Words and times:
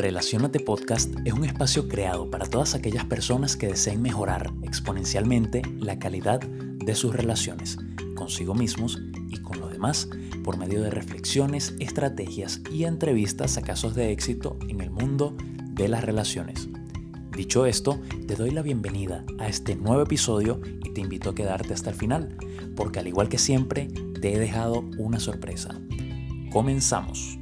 Relacionate 0.00 0.60
Podcast 0.60 1.12
es 1.26 1.34
un 1.34 1.44
espacio 1.44 1.86
creado 1.86 2.30
para 2.30 2.46
todas 2.46 2.74
aquellas 2.74 3.04
personas 3.04 3.54
que 3.54 3.66
deseen 3.66 4.00
mejorar 4.00 4.50
exponencialmente 4.62 5.60
la 5.78 5.98
calidad 5.98 6.40
de 6.40 6.94
sus 6.94 7.14
relaciones 7.14 7.76
consigo 8.16 8.54
mismos 8.54 8.98
y 9.28 9.36
con 9.42 9.60
los 9.60 9.70
demás 9.70 10.08
por 10.42 10.56
medio 10.56 10.80
de 10.80 10.88
reflexiones, 10.88 11.74
estrategias 11.80 12.62
y 12.72 12.84
entrevistas 12.84 13.58
a 13.58 13.62
casos 13.62 13.94
de 13.94 14.10
éxito 14.10 14.58
en 14.70 14.80
el 14.80 14.90
mundo 14.90 15.36
de 15.72 15.88
las 15.88 16.02
relaciones. 16.02 16.70
Dicho 17.36 17.66
esto, 17.66 18.00
te 18.26 18.36
doy 18.36 18.52
la 18.52 18.62
bienvenida 18.62 19.26
a 19.38 19.48
este 19.48 19.76
nuevo 19.76 20.00
episodio 20.00 20.62
y 20.82 20.94
te 20.94 21.02
invito 21.02 21.28
a 21.28 21.34
quedarte 21.34 21.74
hasta 21.74 21.90
el 21.90 21.96
final, 21.96 22.38
porque 22.74 23.00
al 23.00 23.06
igual 23.06 23.28
que 23.28 23.36
siempre, 23.38 23.88
te 24.18 24.32
he 24.32 24.38
dejado 24.38 24.80
una 24.96 25.20
sorpresa. 25.20 25.78
Comenzamos. 26.50 27.39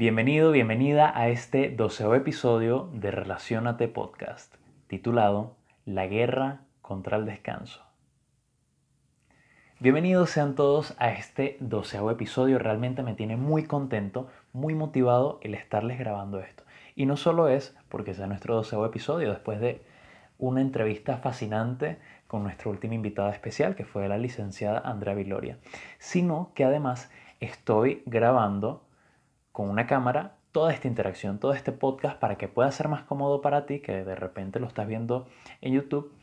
Bienvenido, 0.00 0.50
bienvenida 0.50 1.12
a 1.14 1.28
este 1.28 1.68
doceavo 1.68 2.14
episodio 2.14 2.88
de 2.94 3.10
Relacionate 3.10 3.86
Podcast, 3.86 4.54
titulado 4.86 5.58
La 5.84 6.06
guerra 6.06 6.62
contra 6.80 7.18
el 7.18 7.26
descanso. 7.26 7.84
Bienvenidos 9.78 10.30
sean 10.30 10.54
todos 10.54 10.94
a 10.98 11.10
este 11.10 11.58
doceavo 11.60 12.10
episodio. 12.10 12.58
Realmente 12.58 13.02
me 13.02 13.12
tiene 13.12 13.36
muy 13.36 13.64
contento, 13.64 14.28
muy 14.54 14.74
motivado 14.74 15.38
el 15.42 15.52
estarles 15.52 15.98
grabando 15.98 16.40
esto. 16.40 16.64
Y 16.96 17.04
no 17.04 17.18
solo 17.18 17.48
es 17.48 17.76
porque 17.90 18.14
sea 18.14 18.26
nuestro 18.26 18.54
doceavo 18.54 18.86
episodio, 18.86 19.28
después 19.28 19.60
de 19.60 19.82
una 20.38 20.62
entrevista 20.62 21.18
fascinante 21.18 21.98
con 22.26 22.42
nuestra 22.42 22.70
última 22.70 22.94
invitada 22.94 23.32
especial, 23.32 23.76
que 23.76 23.84
fue 23.84 24.08
la 24.08 24.16
licenciada 24.16 24.78
Andrea 24.78 25.12
Viloria, 25.12 25.58
sino 25.98 26.52
que 26.54 26.64
además 26.64 27.12
estoy 27.38 28.02
grabando 28.06 28.86
con 29.60 29.68
una 29.68 29.86
cámara 29.86 30.38
toda 30.52 30.72
esta 30.72 30.88
interacción, 30.88 31.38
todo 31.38 31.52
este 31.52 31.70
podcast 31.70 32.18
para 32.18 32.38
que 32.38 32.48
pueda 32.48 32.72
ser 32.72 32.88
más 32.88 33.02
cómodo 33.02 33.42
para 33.42 33.66
ti, 33.66 33.80
que 33.80 34.04
de 34.04 34.14
repente 34.14 34.58
lo 34.58 34.66
estás 34.66 34.86
viendo 34.86 35.28
en 35.60 35.74
YouTube, 35.74 36.14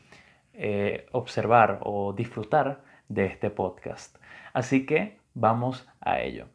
eh, 0.54 1.06
observar 1.12 1.78
o 1.84 2.14
disfrutar 2.14 2.82
de 3.10 3.28
este 3.28 3.52
podcast. 3.52 4.18
Así 4.54 4.88
que 4.88 5.20
vamos 5.36 5.88
a 6.02 6.20
ello. 6.20 6.48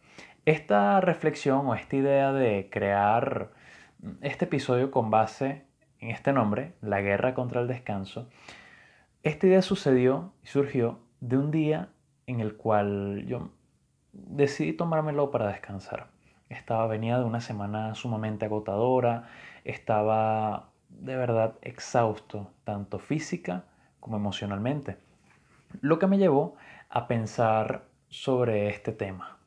Esta 0.44 1.00
reflexión 1.00 1.68
o 1.68 1.76
esta 1.76 1.94
idea 1.94 2.32
de 2.32 2.68
crear 2.68 3.52
este 4.20 4.46
episodio 4.46 4.90
con 4.90 5.08
base 5.08 5.62
en 6.00 6.10
este 6.10 6.32
nombre, 6.32 6.74
la 6.80 7.00
guerra 7.00 7.32
contra 7.32 7.60
el 7.60 7.68
descanso, 7.68 8.28
esta 9.22 9.46
idea 9.46 9.62
sucedió 9.62 10.32
y 10.42 10.48
surgió 10.48 10.98
de 11.20 11.38
un 11.38 11.52
día 11.52 11.90
en 12.26 12.40
el 12.40 12.56
cual 12.56 13.24
yo 13.28 13.52
decidí 14.12 14.72
tomármelo 14.72 15.30
para 15.30 15.46
descansar. 15.46 16.11
Estaba, 16.52 16.86
venía 16.86 17.18
de 17.18 17.24
una 17.24 17.40
semana 17.40 17.94
sumamente 17.94 18.44
agotadora, 18.44 19.28
estaba 19.64 20.68
de 20.90 21.16
verdad 21.16 21.54
exhausto, 21.62 22.50
tanto 22.64 22.98
física 22.98 23.64
como 24.00 24.18
emocionalmente. 24.18 24.98
Lo 25.80 25.98
que 25.98 26.06
me 26.06 26.18
llevó 26.18 26.56
a 26.90 27.08
pensar 27.08 27.84
sobre 28.10 28.68
este 28.68 28.92
tema, 28.92 29.38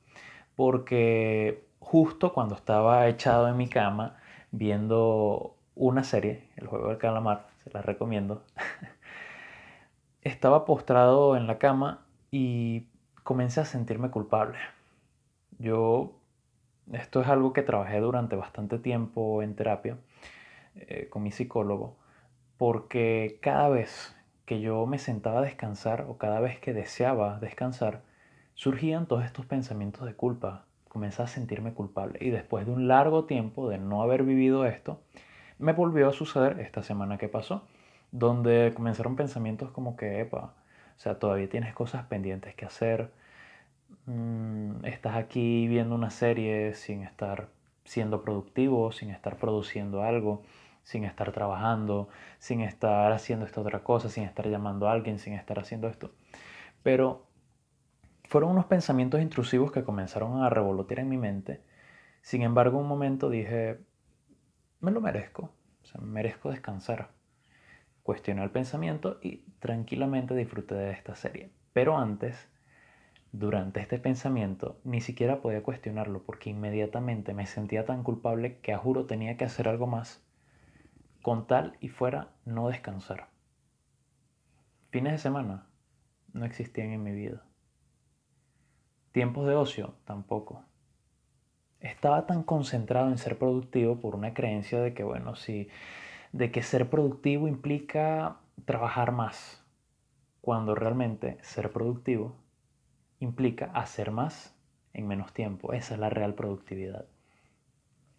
porque 0.55 1.67
justo 1.79 2.33
cuando 2.33 2.55
estaba 2.55 3.07
echado 3.07 3.47
en 3.47 3.57
mi 3.57 3.69
cama 3.69 4.17
viendo 4.51 5.55
una 5.75 6.03
serie, 6.03 6.49
El 6.55 6.65
juego 6.67 6.87
del 6.87 6.97
calamar, 6.97 7.47
se 7.63 7.69
la 7.69 7.83
recomiendo, 7.83 8.43
estaba 10.21 10.65
postrado 10.65 11.37
en 11.37 11.45
la 11.45 11.59
cama 11.59 12.05
y 12.31 12.87
comencé 13.23 13.61
a 13.61 13.65
sentirme 13.65 14.09
culpable. 14.09 14.57
Yo 15.59 16.13
esto 16.93 17.21
es 17.21 17.27
algo 17.27 17.53
que 17.53 17.61
trabajé 17.61 17.99
durante 17.99 18.35
bastante 18.35 18.77
tiempo 18.79 19.41
en 19.41 19.55
terapia 19.55 19.97
eh, 20.75 21.07
con 21.09 21.23
mi 21.23 21.31
psicólogo, 21.31 21.97
porque 22.57 23.39
cada 23.41 23.69
vez 23.69 24.15
que 24.45 24.61
yo 24.61 24.85
me 24.85 24.99
sentaba 24.99 25.39
a 25.39 25.43
descansar 25.43 26.05
o 26.07 26.17
cada 26.17 26.39
vez 26.39 26.59
que 26.59 26.73
deseaba 26.73 27.39
descansar, 27.39 28.01
surgían 28.53 29.07
todos 29.07 29.25
estos 29.25 29.45
pensamientos 29.45 30.05
de 30.05 30.13
culpa. 30.13 30.65
Comencé 30.87 31.23
a 31.23 31.27
sentirme 31.27 31.73
culpable 31.73 32.19
y 32.21 32.29
después 32.29 32.65
de 32.65 32.71
un 32.71 32.87
largo 32.87 33.25
tiempo 33.25 33.69
de 33.69 33.77
no 33.77 34.01
haber 34.01 34.23
vivido 34.23 34.65
esto, 34.65 35.01
me 35.57 35.73
volvió 35.73 36.07
a 36.07 36.13
suceder 36.13 36.59
esta 36.59 36.83
semana 36.83 37.17
que 37.17 37.27
pasó, 37.27 37.67
donde 38.11 38.71
comenzaron 38.75 39.15
pensamientos 39.15 39.71
como 39.71 39.97
que, 39.97 40.21
epa, 40.21 40.53
o 40.95 40.99
sea, 40.99 41.19
todavía 41.19 41.49
tienes 41.49 41.73
cosas 41.73 42.05
pendientes 42.05 42.55
que 42.55 42.65
hacer, 42.65 43.11
Mm, 44.05 44.85
estás 44.85 45.15
aquí 45.15 45.67
viendo 45.67 45.95
una 45.95 46.11
serie 46.11 46.73
sin 46.75 47.01
estar 47.03 47.49
siendo 47.85 48.21
productivo, 48.23 48.91
sin 48.91 49.09
estar 49.09 49.37
produciendo 49.37 50.03
algo, 50.03 50.43
sin 50.83 51.03
estar 51.05 51.31
trabajando, 51.31 52.09
sin 52.39 52.61
estar 52.61 53.11
haciendo 53.11 53.45
esta 53.45 53.61
otra 53.61 53.83
cosa, 53.83 54.09
sin 54.09 54.23
estar 54.23 54.47
llamando 54.47 54.87
a 54.87 54.91
alguien, 54.91 55.19
sin 55.19 55.33
estar 55.33 55.59
haciendo 55.59 55.87
esto. 55.87 56.11
Pero 56.83 57.25
fueron 58.25 58.51
unos 58.51 58.65
pensamientos 58.65 59.21
intrusivos 59.21 59.71
que 59.71 59.83
comenzaron 59.83 60.43
a 60.43 60.49
revolotear 60.49 60.99
en 60.99 61.09
mi 61.09 61.17
mente. 61.17 61.61
Sin 62.21 62.41
embargo, 62.43 62.79
un 62.79 62.87
momento 62.87 63.29
dije, 63.29 63.79
me 64.81 64.91
lo 64.91 65.01
merezco, 65.01 65.51
o 65.83 65.85
sea, 65.85 66.01
merezco 66.01 66.51
descansar. 66.51 67.09
Cuestioné 68.03 68.43
el 68.43 68.51
pensamiento 68.51 69.19
y 69.21 69.37
tranquilamente 69.59 70.35
disfruté 70.35 70.75
de 70.75 70.91
esta 70.91 71.15
serie. 71.15 71.51
Pero 71.73 71.97
antes 71.97 72.49
durante 73.37 73.81
este 73.81 73.99
pensamiento 73.99 74.79
ni 74.85 75.01
siquiera 75.01 75.41
podía 75.41 75.61
cuestionarlo 75.61 76.23
porque 76.23 76.49
inmediatamente 76.49 77.33
me 77.33 77.45
sentía 77.45 77.85
tan 77.85 78.01
culpable 78.01 78.59
que 78.59 78.71
a 78.73 78.77
juro 78.77 79.05
tenía 79.05 79.35
que 79.35 79.43
hacer 79.43 79.67
algo 79.67 79.87
más 79.87 80.23
con 81.21 81.45
tal 81.45 81.75
y 81.81 81.89
fuera 81.89 82.29
no 82.45 82.69
descansar. 82.69 83.27
Fines 84.89 85.11
de 85.11 85.17
semana 85.17 85.67
no 86.31 86.45
existían 86.45 86.91
en 86.91 87.03
mi 87.03 87.11
vida. 87.11 87.43
Tiempos 89.11 89.47
de 89.47 89.55
ocio 89.55 89.95
tampoco. 90.05 90.63
Estaba 91.81 92.25
tan 92.27 92.43
concentrado 92.43 93.09
en 93.09 93.17
ser 93.17 93.37
productivo 93.37 93.99
por 93.99 94.15
una 94.15 94.33
creencia 94.33 94.79
de 94.79 94.93
que, 94.93 95.03
bueno, 95.03 95.35
sí, 95.35 95.67
de 96.31 96.51
que 96.51 96.63
ser 96.63 96.89
productivo 96.89 97.47
implica 97.47 98.37
trabajar 98.65 99.11
más, 99.11 99.65
cuando 100.41 100.75
realmente 100.75 101.37
ser 101.41 101.71
productivo 101.71 102.44
implica 103.19 103.65
hacer 103.73 104.11
más 104.11 104.55
en 104.93 105.07
menos 105.07 105.33
tiempo. 105.33 105.73
Esa 105.73 105.95
es 105.95 105.99
la 105.99 106.09
real 106.09 106.33
productividad. 106.33 107.05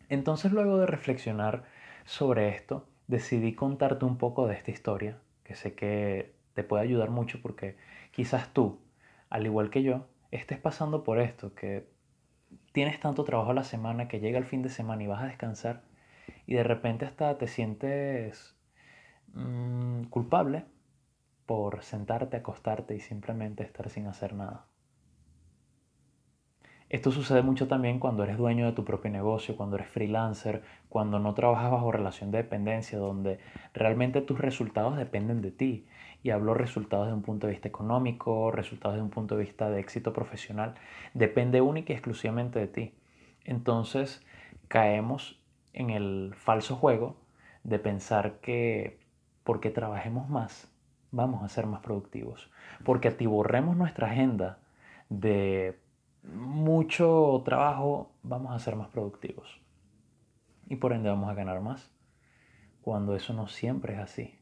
Entonces 0.08 0.52
luego 0.52 0.78
de 0.78 0.86
reflexionar 0.86 1.64
sobre 2.04 2.48
esto, 2.48 2.86
decidí 3.08 3.54
contarte 3.54 4.04
un 4.04 4.18
poco 4.18 4.46
de 4.46 4.54
esta 4.54 4.70
historia, 4.70 5.18
que 5.44 5.54
sé 5.54 5.74
que 5.74 6.34
te 6.54 6.64
puede 6.64 6.84
ayudar 6.84 7.10
mucho 7.10 7.40
porque 7.42 7.76
quizás 8.12 8.52
tú, 8.52 8.78
al 9.30 9.46
igual 9.46 9.70
que 9.70 9.82
yo, 9.82 10.06
estés 10.30 10.58
pasando 10.58 11.02
por 11.02 11.20
esto, 11.20 11.54
que 11.54 11.86
tienes 12.72 13.00
tanto 13.00 13.24
trabajo 13.24 13.50
a 13.50 13.54
la 13.54 13.64
semana 13.64 14.08
que 14.08 14.20
llega 14.20 14.38
el 14.38 14.44
fin 14.44 14.62
de 14.62 14.68
semana 14.68 15.02
y 15.02 15.06
vas 15.06 15.22
a 15.22 15.26
descansar 15.26 15.82
y 16.46 16.54
de 16.54 16.62
repente 16.62 17.04
hasta 17.04 17.36
te 17.38 17.48
sientes 17.48 18.56
mm, 19.34 20.04
culpable 20.04 20.64
por 21.46 21.82
sentarte, 21.82 22.36
acostarte 22.36 22.94
y 22.94 23.00
simplemente 23.00 23.62
estar 23.64 23.88
sin 23.90 24.06
hacer 24.06 24.34
nada. 24.34 24.66
Esto 26.88 27.10
sucede 27.10 27.42
mucho 27.42 27.66
también 27.66 27.98
cuando 27.98 28.22
eres 28.22 28.38
dueño 28.38 28.66
de 28.66 28.72
tu 28.72 28.84
propio 28.84 29.10
negocio, 29.10 29.56
cuando 29.56 29.74
eres 29.74 29.88
freelancer, 29.88 30.62
cuando 30.88 31.18
no 31.18 31.34
trabajas 31.34 31.72
bajo 31.72 31.90
relación 31.90 32.30
de 32.30 32.38
dependencia, 32.38 32.98
donde 32.98 33.40
realmente 33.74 34.20
tus 34.20 34.38
resultados 34.38 34.96
dependen 34.96 35.42
de 35.42 35.50
ti. 35.50 35.86
Y 36.22 36.30
hablo 36.30 36.54
resultados 36.54 37.08
de 37.08 37.12
un 37.12 37.22
punto 37.22 37.46
de 37.46 37.54
vista 37.54 37.68
económico, 37.68 38.50
resultados 38.52 38.96
de 38.96 39.02
un 39.02 39.10
punto 39.10 39.36
de 39.36 39.44
vista 39.44 39.68
de 39.68 39.80
éxito 39.80 40.12
profesional. 40.12 40.74
Depende 41.12 41.60
única 41.60 41.92
y 41.92 41.96
exclusivamente 41.96 42.58
de 42.60 42.68
ti. 42.68 42.94
Entonces 43.44 44.24
caemos 44.68 45.40
en 45.72 45.90
el 45.90 46.34
falso 46.36 46.76
juego 46.76 47.16
de 47.64 47.78
pensar 47.80 48.40
que 48.40 49.00
porque 49.42 49.70
trabajemos 49.70 50.28
más, 50.28 50.72
vamos 51.10 51.42
a 51.42 51.48
ser 51.48 51.66
más 51.66 51.80
productivos. 51.80 52.50
Porque 52.84 53.08
atiborremos 53.08 53.76
nuestra 53.76 54.08
agenda 54.08 54.58
de 55.08 55.78
mucho 56.34 57.42
trabajo, 57.44 58.12
vamos 58.22 58.54
a 58.54 58.58
ser 58.58 58.76
más 58.76 58.88
productivos. 58.88 59.60
Y 60.68 60.76
por 60.76 60.92
ende 60.92 61.08
vamos 61.08 61.30
a 61.30 61.34
ganar 61.34 61.60
más. 61.60 61.90
Cuando 62.80 63.14
eso 63.14 63.32
no 63.32 63.46
siempre 63.48 63.94
es 63.94 64.00
así. 64.00 64.38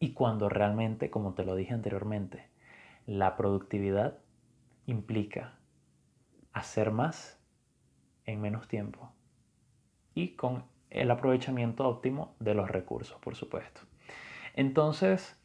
Y 0.00 0.12
cuando 0.12 0.48
realmente, 0.48 1.10
como 1.10 1.34
te 1.34 1.44
lo 1.44 1.56
dije 1.56 1.74
anteriormente, 1.74 2.48
la 3.06 3.36
productividad 3.36 4.18
implica 4.86 5.58
hacer 6.52 6.90
más 6.90 7.40
en 8.24 8.40
menos 8.40 8.68
tiempo. 8.68 9.12
Y 10.14 10.34
con 10.36 10.64
el 10.90 11.10
aprovechamiento 11.10 11.88
óptimo 11.88 12.34
de 12.40 12.54
los 12.54 12.70
recursos, 12.70 13.18
por 13.20 13.34
supuesto. 13.36 13.80
Entonces, 14.54 15.38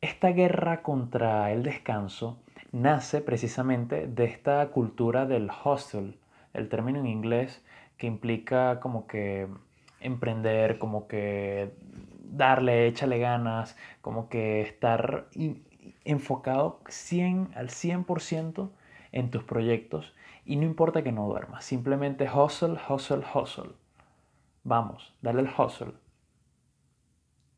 esta 0.00 0.28
guerra 0.28 0.82
contra 0.82 1.52
el 1.52 1.62
descanso 1.62 2.42
nace 2.72 3.20
precisamente 3.20 4.06
de 4.06 4.24
esta 4.24 4.66
cultura 4.68 5.26
del 5.26 5.50
hustle, 5.64 6.18
el 6.54 6.68
término 6.68 6.98
en 6.98 7.06
inglés 7.06 7.64
que 7.98 8.06
implica 8.06 8.80
como 8.80 9.06
que 9.06 9.46
emprender, 10.00 10.78
como 10.78 11.06
que 11.06 11.72
darle, 12.24 12.86
échale 12.88 13.18
ganas, 13.18 13.76
como 14.00 14.28
que 14.28 14.62
estar 14.62 15.28
enfocado 16.04 16.80
100, 16.88 17.50
al 17.54 17.68
100% 17.68 18.70
en 19.12 19.30
tus 19.30 19.44
proyectos 19.44 20.14
y 20.44 20.56
no 20.56 20.64
importa 20.64 21.02
que 21.02 21.12
no 21.12 21.28
duermas, 21.28 21.64
simplemente 21.64 22.28
hustle, 22.28 22.78
hustle, 22.88 23.22
hustle. 23.34 23.72
Vamos, 24.64 25.14
dale 25.22 25.42
el 25.42 25.50
hustle 25.56 25.92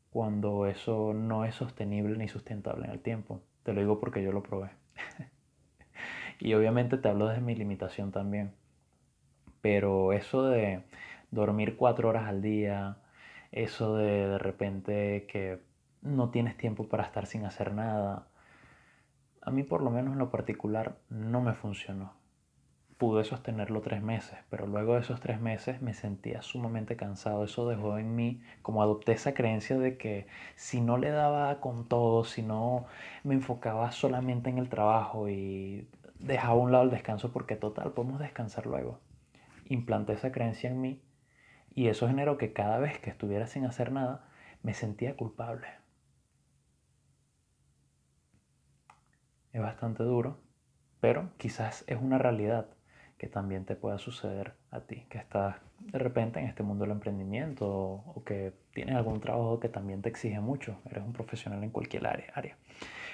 cuando 0.09 0.65
eso 0.65 1.13
no 1.13 1.45
es 1.45 1.55
sostenible 1.55 2.17
ni 2.17 2.27
sustentable 2.27 2.85
en 2.85 2.91
el 2.91 2.99
tiempo. 2.99 3.41
Te 3.63 3.73
lo 3.73 3.81
digo 3.81 3.99
porque 3.99 4.23
yo 4.23 4.31
lo 4.31 4.43
probé. 4.43 4.69
y 6.39 6.53
obviamente 6.53 6.97
te 6.97 7.09
hablo 7.09 7.27
desde 7.27 7.41
mi 7.41 7.55
limitación 7.55 8.11
también. 8.11 8.53
Pero 9.61 10.13
eso 10.13 10.43
de 10.43 10.83
dormir 11.31 11.75
cuatro 11.77 12.09
horas 12.09 12.27
al 12.27 12.41
día, 12.41 12.97
eso 13.51 13.95
de 13.95 14.27
de 14.27 14.37
repente 14.37 15.25
que 15.27 15.59
no 16.01 16.29
tienes 16.29 16.57
tiempo 16.57 16.87
para 16.87 17.03
estar 17.03 17.25
sin 17.25 17.45
hacer 17.45 17.73
nada, 17.73 18.27
a 19.41 19.51
mí 19.51 19.63
por 19.63 19.81
lo 19.81 19.91
menos 19.91 20.13
en 20.13 20.19
lo 20.19 20.31
particular 20.31 20.97
no 21.09 21.41
me 21.41 21.53
funcionó. 21.53 22.13
Pude 22.97 23.25
sostenerlo 23.25 23.81
tres 23.81 24.01
meses, 24.01 24.37
pero 24.49 24.67
luego 24.67 24.93
de 24.93 25.01
esos 25.01 25.19
tres 25.19 25.41
meses 25.41 25.81
me 25.81 25.93
sentía 25.93 26.41
sumamente 26.41 26.95
cansado. 26.95 27.43
Eso 27.43 27.67
dejó 27.67 27.97
en 27.97 28.15
mí, 28.15 28.41
como 28.61 28.81
adopté 28.81 29.11
esa 29.11 29.33
creencia 29.33 29.77
de 29.77 29.97
que 29.97 30.27
si 30.55 30.79
no 30.79 30.97
le 30.97 31.09
daba 31.09 31.59
con 31.59 31.89
todo, 31.89 32.23
si 32.23 32.41
no 32.41 32.85
me 33.23 33.33
enfocaba 33.33 33.91
solamente 33.91 34.49
en 34.49 34.59
el 34.59 34.69
trabajo 34.69 35.27
y 35.27 35.89
dejaba 36.19 36.53
a 36.53 36.63
un 36.63 36.71
lado 36.71 36.85
el 36.85 36.89
descanso, 36.89 37.33
porque 37.33 37.57
total, 37.57 37.91
podemos 37.91 38.19
descansar 38.19 38.65
luego. 38.65 38.99
Implanté 39.65 40.13
esa 40.13 40.31
creencia 40.31 40.69
en 40.69 40.79
mí 40.79 41.01
y 41.73 41.87
eso 41.89 42.07
generó 42.07 42.37
que 42.37 42.53
cada 42.53 42.79
vez 42.79 42.99
que 42.99 43.09
estuviera 43.09 43.47
sin 43.47 43.65
hacer 43.65 43.91
nada, 43.91 44.29
me 44.63 44.73
sentía 44.73 45.17
culpable. 45.17 45.67
Es 49.51 49.61
bastante 49.61 50.03
duro, 50.03 50.39
pero 51.01 51.31
quizás 51.37 51.83
es 51.87 51.97
una 52.01 52.17
realidad 52.17 52.74
que 53.17 53.27
también 53.27 53.65
te 53.65 53.75
pueda 53.75 53.97
suceder 53.97 54.53
a 54.71 54.81
ti, 54.81 55.05
que 55.09 55.17
estás 55.17 55.55
de 55.79 55.99
repente 55.99 56.39
en 56.39 56.47
este 56.47 56.63
mundo 56.63 56.83
del 56.83 56.91
emprendimiento 56.91 57.67
o, 57.67 58.23
que 58.25 58.53
tienes 58.73 58.95
algún 58.95 59.21
trabajo 59.21 59.59
que 59.59 59.69
también 59.69 60.01
te 60.01 60.09
exige 60.09 60.39
mucho, 60.39 60.77
eres 60.89 61.03
un 61.03 61.13
profesional 61.13 61.63
en 61.63 61.69
cualquier 61.69 62.07
área. 62.07 62.57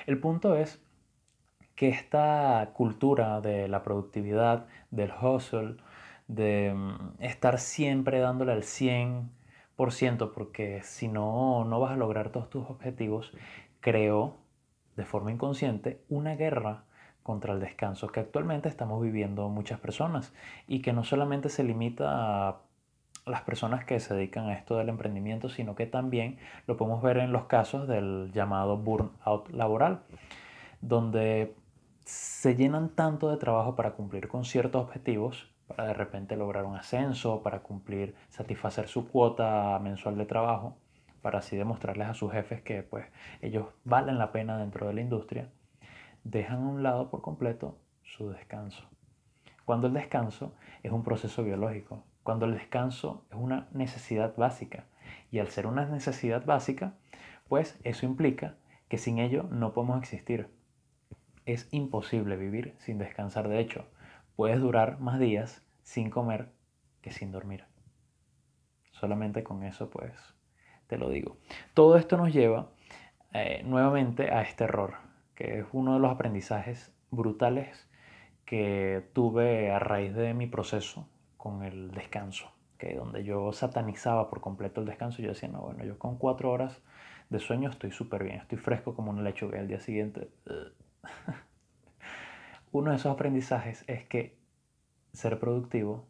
El 0.08 0.20
punto 0.20 0.56
es 0.56 0.82
que 1.76 1.90
esta 1.90 2.72
cultura 2.74 3.42
de 3.42 3.68
la 3.68 3.84
productividad, 3.84 4.68
del 4.90 5.12
hustle, 5.22 5.78
de 6.28 6.74
mm, 6.74 7.16
estar 7.20 7.60
siempre 7.60 8.20
dándole 8.20 8.54
al 8.54 8.64
100%, 8.64 10.32
porque 10.34 10.82
si 10.84 11.08
no, 11.08 11.66
no 11.66 11.80
vas 11.80 11.92
a 11.92 11.98
lograr 11.98 12.30
todos 12.30 12.50
tus 12.50 12.70
objetivos, 12.70 13.32
creó 13.80 14.38
de 14.96 15.06
forma 15.06 15.32
inconsciente 15.32 16.02
una 16.10 16.36
guerra 16.36 16.86
contra 17.24 17.54
el 17.54 17.60
descanso 17.60 18.08
que 18.08 18.20
actualmente 18.20 18.70
estamos 18.70 19.02
viviendo 19.02 19.50
muchas 19.50 19.80
personas. 19.80 20.34
Y 20.68 20.82
que 20.82 20.94
no 20.94 21.04
solamente 21.04 21.50
se 21.50 21.64
limita 21.64 22.50
a 22.50 22.62
las 23.26 23.42
personas 23.42 23.86
que 23.86 24.00
se 24.00 24.14
dedican 24.14 24.48
a 24.48 24.54
esto 24.54 24.78
del 24.78 24.90
emprendimiento, 24.90 25.50
sino 25.50 25.76
que 25.76 25.86
también 25.86 26.38
lo 26.68 26.78
podemos 26.78 27.02
ver 27.04 27.18
en 27.18 27.32
los 27.32 27.46
casos 27.46 27.88
del 27.88 28.32
llamado 28.34 28.78
burnout 28.78 29.50
laboral, 29.52 30.02
donde 30.82 31.56
se 32.04 32.56
llenan 32.56 32.90
tanto 32.90 33.30
de 33.30 33.38
trabajo 33.38 33.76
para 33.76 33.92
cumplir 33.92 34.28
con 34.28 34.44
ciertos 34.44 34.84
objetivos 34.84 35.52
para 35.72 35.88
de 35.88 35.94
repente 35.94 36.36
lograr 36.36 36.66
un 36.66 36.76
ascenso, 36.76 37.42
para 37.44 37.60
cumplir, 37.60 38.16
satisfacer 38.30 38.88
su 38.88 39.08
cuota 39.08 39.80
mensual 39.80 40.18
de 40.18 40.26
trabajo, 40.26 40.76
para 41.22 41.40
así 41.40 41.56
demostrarles 41.56 42.10
a 42.10 42.14
sus 42.14 42.32
jefes 42.32 42.62
que 42.62 42.84
pues 42.84 43.06
ellos 43.42 43.68
valen 43.86 44.18
la 44.18 44.32
pena 44.32 44.58
dentro 44.58 44.88
de 44.88 44.94
la 44.94 45.02
industria, 45.02 45.50
dejan 46.24 46.64
a 46.64 46.70
un 46.70 46.84
lado 46.84 47.10
por 47.10 47.22
completo 47.22 47.78
su 48.04 48.30
descanso. 48.30 48.84
Cuando 49.66 49.88
el 49.88 49.94
descanso 49.94 50.54
es 50.84 50.92
un 50.92 51.04
proceso 51.04 51.44
biológico, 51.44 52.04
cuando 52.24 52.46
el 52.46 52.54
descanso 52.54 53.26
es 53.30 53.38
una 53.38 53.68
necesidad 53.72 54.36
básica, 54.36 54.86
y 55.32 55.40
al 55.40 55.50
ser 55.50 55.68
una 55.68 55.86
necesidad 55.86 56.46
básica, 56.46 56.94
pues 57.48 57.80
eso 57.84 58.06
implica 58.06 58.56
que 58.88 58.98
sin 58.98 59.20
ello 59.20 59.44
no 59.52 59.74
podemos 59.74 60.00
existir. 60.00 60.50
Es 61.46 61.68
imposible 61.72 62.36
vivir 62.38 62.76
sin 62.80 62.98
descansar. 62.98 63.48
De 63.48 63.60
hecho, 63.60 63.86
puedes 64.36 64.60
durar 64.60 65.00
más 65.00 65.20
días 65.20 65.66
sin 65.84 66.10
comer 66.10 66.50
que 67.02 67.12
sin 67.12 67.32
dormir. 67.32 67.66
Solamente 68.92 69.44
con 69.44 69.64
eso, 69.64 69.90
pues, 69.90 70.14
te 70.88 70.98
lo 70.98 71.10
digo. 71.10 71.38
Todo 71.74 71.98
esto 71.98 72.18
nos 72.18 72.34
lleva 72.34 72.70
eh, 73.34 73.64
nuevamente 73.66 74.32
a 74.32 74.42
este 74.42 74.66
error, 74.66 74.96
que 75.36 75.60
es 75.60 75.66
uno 75.72 75.94
de 75.94 76.00
los 76.00 76.12
aprendizajes 76.12 76.94
brutales 77.10 77.88
que 78.46 79.10
tuve 79.14 79.72
a 79.72 79.80
raíz 79.80 80.14
de 80.14 80.34
mi 80.34 80.48
proceso 80.48 81.08
con 81.38 81.64
el 81.64 81.92
descanso, 81.92 82.52
que 82.78 82.96
donde 82.96 83.24
yo 83.24 83.52
satanizaba 83.54 84.30
por 84.30 84.42
completo 84.42 84.82
el 84.82 84.88
descanso, 84.88 85.22
yo 85.22 85.30
decía, 85.30 85.50
no, 85.50 85.62
bueno, 85.62 85.84
yo 85.84 85.98
con 85.98 86.18
cuatro 86.18 86.52
horas 86.52 86.82
de 87.30 87.40
sueño 87.40 87.70
estoy 87.70 87.92
súper 87.92 88.24
bien, 88.24 88.38
estoy 88.38 88.58
fresco 88.58 88.94
como 88.94 89.12
una 89.12 89.22
lechuga 89.22 89.60
al 89.60 89.68
día 89.68 89.80
siguiente. 89.80 90.30
uno 92.72 92.92
de 92.92 92.98
esos 92.98 93.14
aprendizajes 93.14 93.84
es 93.88 94.06
que 94.06 94.38
ser 95.14 95.40
productivo 95.40 96.08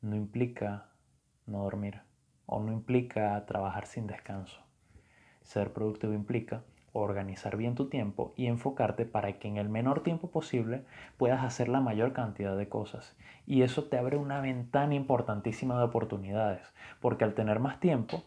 no 0.00 0.16
implica 0.16 0.90
no 1.46 1.64
dormir 1.64 2.00
o 2.46 2.60
no 2.60 2.72
implica 2.72 3.44
trabajar 3.46 3.86
sin 3.86 4.06
descanso. 4.06 4.60
Ser 5.42 5.72
productivo 5.72 6.12
implica 6.12 6.62
organizar 7.00 7.56
bien 7.56 7.74
tu 7.74 7.88
tiempo 7.88 8.32
y 8.36 8.46
enfocarte 8.46 9.04
para 9.04 9.38
que 9.38 9.48
en 9.48 9.56
el 9.56 9.68
menor 9.68 10.02
tiempo 10.02 10.30
posible 10.30 10.84
puedas 11.16 11.44
hacer 11.44 11.68
la 11.68 11.80
mayor 11.80 12.12
cantidad 12.12 12.56
de 12.56 12.68
cosas. 12.68 13.16
Y 13.46 13.62
eso 13.62 13.84
te 13.84 13.98
abre 13.98 14.16
una 14.16 14.40
ventana 14.40 14.94
importantísima 14.94 15.76
de 15.76 15.84
oportunidades, 15.84 16.72
porque 17.00 17.24
al 17.24 17.34
tener 17.34 17.58
más 17.58 17.80
tiempo 17.80 18.22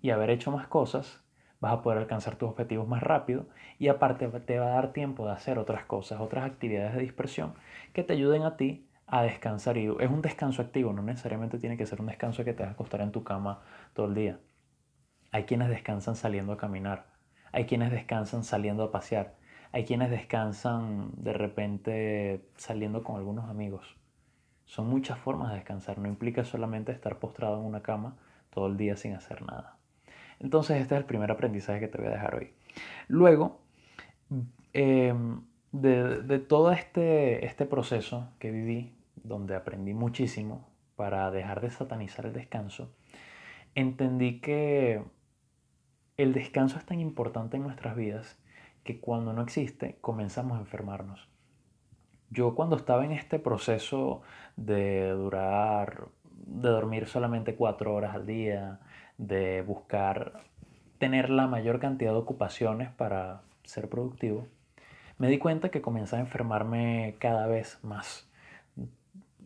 y 0.00 0.10
haber 0.10 0.30
hecho 0.30 0.50
más 0.50 0.66
cosas, 0.66 1.22
vas 1.60 1.72
a 1.72 1.82
poder 1.82 1.98
alcanzar 1.98 2.36
tus 2.36 2.50
objetivos 2.50 2.86
más 2.86 3.02
rápido 3.02 3.46
y 3.78 3.88
aparte 3.88 4.28
te 4.40 4.58
va 4.58 4.66
a 4.66 4.70
dar 4.70 4.92
tiempo 4.92 5.26
de 5.26 5.32
hacer 5.32 5.58
otras 5.58 5.84
cosas, 5.84 6.20
otras 6.20 6.44
actividades 6.44 6.94
de 6.94 7.00
dispersión 7.00 7.54
que 7.92 8.02
te 8.02 8.12
ayuden 8.12 8.42
a 8.42 8.56
ti 8.56 8.88
a 9.06 9.22
descansar. 9.22 9.76
Y 9.76 9.86
es 9.86 10.10
un 10.10 10.22
descanso 10.22 10.60
activo, 10.60 10.92
no 10.92 11.02
necesariamente 11.02 11.58
tiene 11.58 11.76
que 11.76 11.86
ser 11.86 12.00
un 12.00 12.08
descanso 12.08 12.44
que 12.44 12.52
te 12.52 12.62
vas 12.62 12.70
a 12.70 12.74
acostar 12.74 13.00
en 13.00 13.12
tu 13.12 13.24
cama 13.24 13.62
todo 13.94 14.06
el 14.06 14.14
día. 14.14 14.38
Hay 15.32 15.44
quienes 15.44 15.68
descansan 15.68 16.16
saliendo 16.16 16.52
a 16.52 16.56
caminar, 16.56 17.15
hay 17.56 17.64
quienes 17.64 17.90
descansan 17.90 18.44
saliendo 18.44 18.82
a 18.84 18.92
pasear, 18.92 19.32
hay 19.72 19.86
quienes 19.86 20.10
descansan 20.10 21.08
de 21.16 21.32
repente 21.32 22.42
saliendo 22.58 23.02
con 23.02 23.16
algunos 23.16 23.48
amigos. 23.48 23.96
Son 24.66 24.86
muchas 24.90 25.18
formas 25.18 25.48
de 25.48 25.54
descansar, 25.54 25.96
no 25.96 26.06
implica 26.06 26.44
solamente 26.44 26.92
estar 26.92 27.18
postrado 27.18 27.58
en 27.58 27.64
una 27.64 27.80
cama 27.80 28.18
todo 28.50 28.66
el 28.66 28.76
día 28.76 28.94
sin 28.98 29.14
hacer 29.14 29.40
nada. 29.40 29.78
Entonces 30.38 30.82
este 30.82 30.96
es 30.96 31.00
el 31.00 31.06
primer 31.06 31.30
aprendizaje 31.30 31.80
que 31.80 31.88
te 31.88 31.96
voy 31.96 32.08
a 32.08 32.10
dejar 32.10 32.34
hoy. 32.34 32.50
Luego, 33.08 33.58
em, 34.74 35.40
de, 35.72 36.38
todo 36.40 36.72
este, 36.72 37.46
este 37.46 37.64
proceso 37.64 38.28
que 38.38 38.50
viví, 38.50 38.92
donde 39.14 39.56
aprendí 39.56 39.94
muchísimo 39.94 40.68
para 40.94 41.30
dejar 41.30 41.62
de 41.62 41.70
satanizar 41.70 42.26
el 42.26 42.34
descanso, 42.34 42.92
entendí 43.74 44.40
que 44.40 45.02
el 46.16 46.32
descanso 46.32 46.78
es 46.78 46.86
tan 46.86 47.00
importante 47.00 47.56
en 47.56 47.62
nuestras 47.62 47.94
vidas 47.94 48.38
que 48.84 49.00
cuando 49.00 49.32
no 49.32 49.42
existe 49.42 49.98
comenzamos 50.00 50.56
a 50.56 50.60
enfermarnos. 50.60 51.28
Yo 52.30 52.54
cuando 52.54 52.76
estaba 52.76 53.04
en 53.04 53.12
este 53.12 53.38
proceso 53.38 54.22
de 54.56 55.10
durar, 55.10 56.08
de 56.46 56.68
dormir 56.68 57.06
solamente 57.06 57.54
cuatro 57.54 57.94
horas 57.94 58.14
al 58.14 58.26
día, 58.26 58.80
de 59.18 59.62
buscar 59.62 60.44
tener 60.98 61.30
la 61.30 61.46
mayor 61.46 61.78
cantidad 61.78 62.12
de 62.12 62.18
ocupaciones 62.18 62.90
para 62.90 63.42
ser 63.64 63.88
productivo, 63.88 64.46
me 65.18 65.28
di 65.28 65.38
cuenta 65.38 65.70
que 65.70 65.82
comencé 65.82 66.16
a 66.16 66.20
enfermarme 66.20 67.16
cada 67.18 67.46
vez 67.46 67.78
más. 67.82 68.28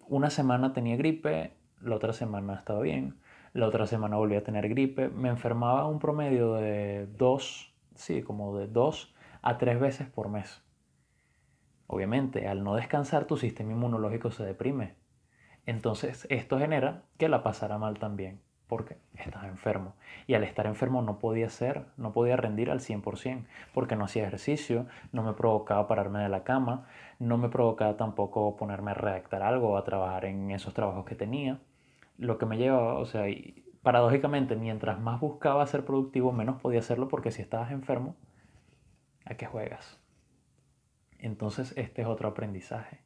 Una 0.08 0.30
semana 0.30 0.72
tenía 0.72 0.96
gripe, 0.96 1.52
la 1.80 1.96
otra 1.96 2.12
semana 2.12 2.54
estaba 2.54 2.80
bien, 2.80 3.16
la 3.52 3.66
otra 3.66 3.86
semana 3.86 4.16
volví 4.16 4.36
a 4.36 4.44
tener 4.44 4.68
gripe, 4.68 5.08
me 5.08 5.28
enfermaba 5.28 5.86
un 5.86 5.98
promedio 5.98 6.54
de 6.54 7.06
dos, 7.18 7.72
sí, 7.94 8.22
como 8.22 8.56
de 8.56 8.66
dos 8.68 9.14
a 9.42 9.58
tres 9.58 9.80
veces 9.80 10.08
por 10.08 10.28
mes. 10.28 10.62
Obviamente, 11.86 12.46
al 12.48 12.62
no 12.62 12.74
descansar 12.76 13.24
tu 13.26 13.36
sistema 13.36 13.72
inmunológico 13.72 14.30
se 14.30 14.44
deprime. 14.44 14.94
Entonces, 15.66 16.26
esto 16.30 16.58
genera 16.58 17.02
que 17.18 17.28
la 17.28 17.42
pasara 17.42 17.78
mal 17.78 17.98
también. 17.98 18.40
porque 18.68 18.98
estaba 19.16 19.48
enfermo. 19.48 19.94
Y 20.28 20.34
al 20.34 20.44
estar 20.44 20.66
enfermo 20.66 21.02
no 21.02 21.18
podía 21.18 21.48
ser, 21.50 21.86
no 21.96 22.12
podía 22.12 22.36
rendir 22.36 22.70
al 22.70 22.78
100%, 22.80 23.46
porque 23.74 23.96
no 23.96 24.04
hacía 24.04 24.22
ejercicio, 24.22 24.86
no 25.12 25.24
me 25.24 25.32
provocaba 25.32 25.88
pararme 25.88 26.20
de 26.20 26.28
la 26.28 26.44
cama, 26.44 26.86
no 27.18 27.36
me 27.36 27.48
provocaba 27.48 27.96
tampoco 27.96 28.56
ponerme 28.56 28.92
a 28.92 28.94
redactar 28.94 29.42
algo 29.42 29.70
o 29.70 29.76
a 29.76 29.82
trabajar 29.84 30.24
en 30.24 30.52
esos 30.52 30.72
trabajos 30.72 31.04
que 31.04 31.16
tenía. 31.16 31.58
Lo 32.20 32.36
que 32.36 32.44
me 32.44 32.58
llevaba, 32.58 32.98
o 32.98 33.06
sea, 33.06 33.24
paradójicamente, 33.82 34.54
mientras 34.54 35.00
más 35.00 35.20
buscaba 35.20 35.66
ser 35.66 35.86
productivo, 35.86 36.32
menos 36.32 36.60
podía 36.60 36.80
hacerlo 36.80 37.08
porque 37.08 37.30
si 37.30 37.40
estabas 37.40 37.72
enfermo, 37.72 38.14
¿a 39.24 39.34
qué 39.34 39.46
juegas? 39.46 39.98
Entonces 41.18 41.72
este 41.76 42.02
es 42.02 42.08
otro 42.08 42.28
aprendizaje. 42.28 43.00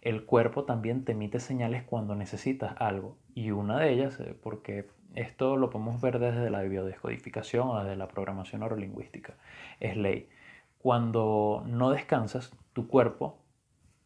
El 0.00 0.24
cuerpo 0.24 0.64
también 0.64 1.04
te 1.04 1.12
emite 1.12 1.40
señales 1.40 1.82
cuando 1.82 2.14
necesitas 2.14 2.74
algo 2.78 3.18
y 3.34 3.50
una 3.50 3.78
de 3.78 3.92
ellas, 3.92 4.18
eh, 4.20 4.34
porque 4.42 4.88
esto 5.14 5.56
lo 5.56 5.70
podemos 5.70 6.00
ver 6.00 6.18
desde 6.18 6.50
la 6.50 6.62
biodescodificación 6.62 7.68
o 7.68 7.82
desde 7.82 7.96
la 7.96 8.08
programación 8.08 8.60
neurolingüística, 8.60 9.34
es 9.80 9.96
ley. 9.96 10.28
Cuando 10.78 11.62
no 11.66 11.90
descansas, 11.90 12.52
tu 12.72 12.88
cuerpo, 12.88 13.38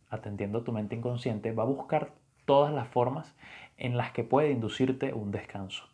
atendiendo 0.08 0.58
a 0.58 0.64
tu 0.64 0.72
mente 0.72 0.96
inconsciente, 0.96 1.52
va 1.52 1.62
a 1.64 1.66
buscar 1.66 2.12
todas 2.48 2.72
las 2.72 2.88
formas 2.88 3.36
en 3.76 3.98
las 3.98 4.12
que 4.12 4.24
puede 4.24 4.50
inducirte 4.50 5.12
un 5.12 5.32
descanso. 5.32 5.84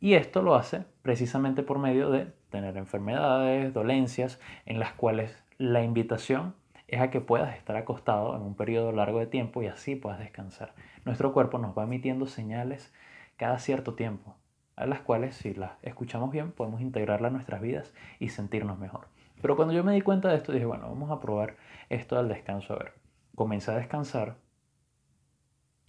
Y 0.00 0.14
esto 0.14 0.42
lo 0.42 0.56
hace 0.56 0.82
precisamente 1.02 1.62
por 1.62 1.78
medio 1.78 2.10
de 2.10 2.26
tener 2.50 2.76
enfermedades, 2.76 3.72
dolencias, 3.72 4.40
en 4.66 4.80
las 4.80 4.94
cuales 4.94 5.40
la 5.58 5.84
invitación 5.84 6.56
es 6.88 7.00
a 7.00 7.10
que 7.10 7.20
puedas 7.20 7.56
estar 7.56 7.76
acostado 7.76 8.34
en 8.34 8.42
un 8.42 8.56
periodo 8.56 8.90
largo 8.90 9.20
de 9.20 9.28
tiempo 9.28 9.62
y 9.62 9.68
así 9.68 9.94
puedas 9.94 10.18
descansar. 10.18 10.74
Nuestro 11.04 11.32
cuerpo 11.32 11.58
nos 11.58 11.78
va 11.78 11.84
emitiendo 11.84 12.26
señales 12.26 12.92
cada 13.36 13.60
cierto 13.60 13.94
tiempo, 13.94 14.34
a 14.74 14.86
las 14.86 15.02
cuales 15.02 15.36
si 15.36 15.54
las 15.54 15.70
escuchamos 15.82 16.32
bien 16.32 16.50
podemos 16.50 16.80
integrarlas 16.80 17.30
a 17.30 17.34
nuestras 17.34 17.60
vidas 17.60 17.94
y 18.18 18.30
sentirnos 18.30 18.76
mejor. 18.76 19.06
Pero 19.40 19.54
cuando 19.54 19.72
yo 19.72 19.84
me 19.84 19.94
di 19.94 20.00
cuenta 20.00 20.30
de 20.30 20.36
esto 20.36 20.50
dije, 20.50 20.66
bueno, 20.66 20.88
vamos 20.88 21.12
a 21.12 21.20
probar 21.20 21.54
esto 21.90 22.16
del 22.16 22.26
descanso. 22.26 22.74
A 22.74 22.78
ver, 22.78 22.92
comencé 23.36 23.70
a 23.70 23.76
descansar 23.76 24.34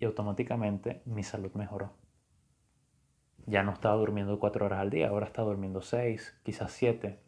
y 0.04 0.06
automáticamente 0.06 1.02
mi 1.06 1.24
salud 1.24 1.52
mejoró 1.54 1.94
ya 3.46 3.64
no 3.64 3.74
estaba 3.74 3.96
durmiendo 3.96 4.40
cuatro 4.40 4.66
horas 4.66 4.80
al 4.80 4.90
día, 4.90 5.10
ahora 5.10 5.26
está 5.26 5.42
durmiendo 5.42 5.82
seis, 5.82 6.38
quizás 6.44 6.72
siete. 6.72 7.20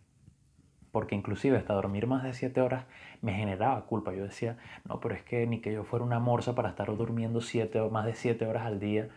Porque 0.92 1.16
inclusive 1.16 1.58
hasta 1.58 1.74
dormir 1.74 2.08
más 2.08 2.24
de 2.24 2.34
siete 2.34 2.62
horas 2.62 2.86
me 3.22 3.34
generaba 3.34 3.86
culpa. 3.86 4.14
Yo 4.14 4.24
decía, 4.24 4.58
no, 4.86 5.02
pero 5.02 5.14
es 5.16 5.24
que 5.24 5.46
ni 5.46 5.60
que 5.60 5.74
yo 5.74 5.84
fuera 5.84 6.06
una 6.06 6.20
morsa 6.20 6.56
para 6.56 6.70
estar 6.70 6.88
durmiendo 6.96 7.42
siete 7.42 7.82
o 7.82 7.90
más 7.90 8.06
de 8.06 8.16
siete 8.16 8.46
horas 8.46 8.66
al 8.66 8.80
día 8.80 9.10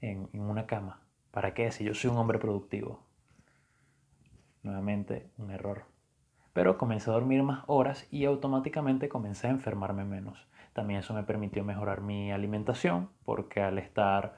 en, 0.00 0.30
en 0.32 0.40
una 0.40 0.66
cama. 0.66 1.00
¿Para 1.30 1.52
qué? 1.52 1.70
Si 1.72 1.84
yo 1.84 1.92
soy 1.92 2.10
un 2.10 2.16
hombre 2.16 2.38
productivo. 2.38 3.02
Nuevamente, 4.62 5.28
un 5.36 5.50
error. 5.50 5.84
Pero 6.54 6.78
comencé 6.78 7.10
a 7.10 7.14
dormir 7.14 7.42
más 7.42 7.64
horas 7.66 8.06
y 8.10 8.24
automáticamente 8.24 9.10
comencé 9.10 9.48
a 9.48 9.50
enfermarme 9.50 10.04
menos. 10.06 10.48
También 10.76 11.00
eso 11.00 11.14
me 11.14 11.22
permitió 11.22 11.64
mejorar 11.64 12.02
mi 12.02 12.30
alimentación 12.32 13.08
porque 13.24 13.62
al 13.62 13.78
estar 13.78 14.36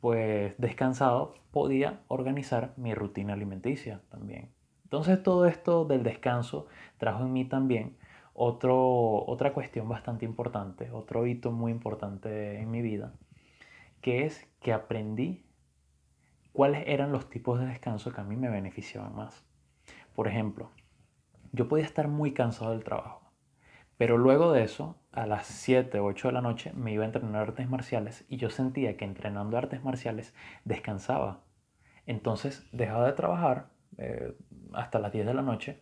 pues 0.00 0.54
descansado 0.56 1.34
podía 1.50 2.00
organizar 2.08 2.72
mi 2.78 2.94
rutina 2.94 3.34
alimenticia 3.34 4.00
también. 4.08 4.50
Entonces 4.84 5.22
todo 5.22 5.44
esto 5.44 5.84
del 5.84 6.02
descanso 6.02 6.68
trajo 6.96 7.24
en 7.24 7.34
mí 7.34 7.44
también 7.44 7.98
otro, 8.32 9.26
otra 9.26 9.52
cuestión 9.52 9.86
bastante 9.86 10.24
importante, 10.24 10.90
otro 10.90 11.26
hito 11.26 11.52
muy 11.52 11.70
importante 11.70 12.58
en 12.62 12.70
mi 12.70 12.80
vida, 12.80 13.12
que 14.00 14.24
es 14.24 14.48
que 14.62 14.72
aprendí 14.72 15.44
cuáles 16.54 16.84
eran 16.86 17.12
los 17.12 17.28
tipos 17.28 17.60
de 17.60 17.66
descanso 17.66 18.10
que 18.10 18.22
a 18.22 18.24
mí 18.24 18.36
me 18.36 18.48
beneficiaban 18.48 19.14
más. 19.14 19.44
Por 20.14 20.28
ejemplo, 20.28 20.70
yo 21.52 21.68
podía 21.68 21.84
estar 21.84 22.08
muy 22.08 22.32
cansado 22.32 22.70
del 22.70 22.84
trabajo, 22.84 23.20
pero 23.96 24.18
luego 24.18 24.52
de 24.52 24.64
eso, 24.64 24.96
a 25.12 25.26
las 25.26 25.46
7 25.46 26.00
o 26.00 26.06
8 26.06 26.28
de 26.28 26.34
la 26.34 26.40
noche, 26.40 26.72
me 26.74 26.92
iba 26.92 27.04
a 27.04 27.06
entrenar 27.06 27.42
artes 27.42 27.68
marciales 27.68 28.24
y 28.28 28.36
yo 28.36 28.50
sentía 28.50 28.96
que 28.96 29.04
entrenando 29.04 29.56
artes 29.56 29.82
marciales 29.84 30.34
descansaba. 30.64 31.40
Entonces 32.06 32.66
dejaba 32.72 33.06
de 33.06 33.12
trabajar 33.12 33.68
eh, 33.98 34.36
hasta 34.72 34.98
las 34.98 35.12
10 35.12 35.26
de 35.26 35.34
la 35.34 35.42
noche 35.42 35.80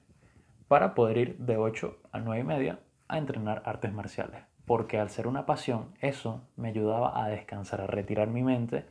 para 0.68 0.94
poder 0.94 1.16
ir 1.16 1.38
de 1.38 1.56
8 1.56 1.98
a 2.12 2.18
9 2.18 2.40
y 2.40 2.44
media 2.44 2.80
a 3.08 3.18
entrenar 3.18 3.62
artes 3.64 3.92
marciales. 3.92 4.42
Porque 4.66 4.98
al 4.98 5.10
ser 5.10 5.26
una 5.26 5.46
pasión, 5.46 5.94
eso 6.00 6.42
me 6.56 6.68
ayudaba 6.68 7.24
a 7.24 7.28
descansar, 7.28 7.80
a 7.80 7.86
retirar 7.86 8.28
mi 8.28 8.42
mente 8.42 8.84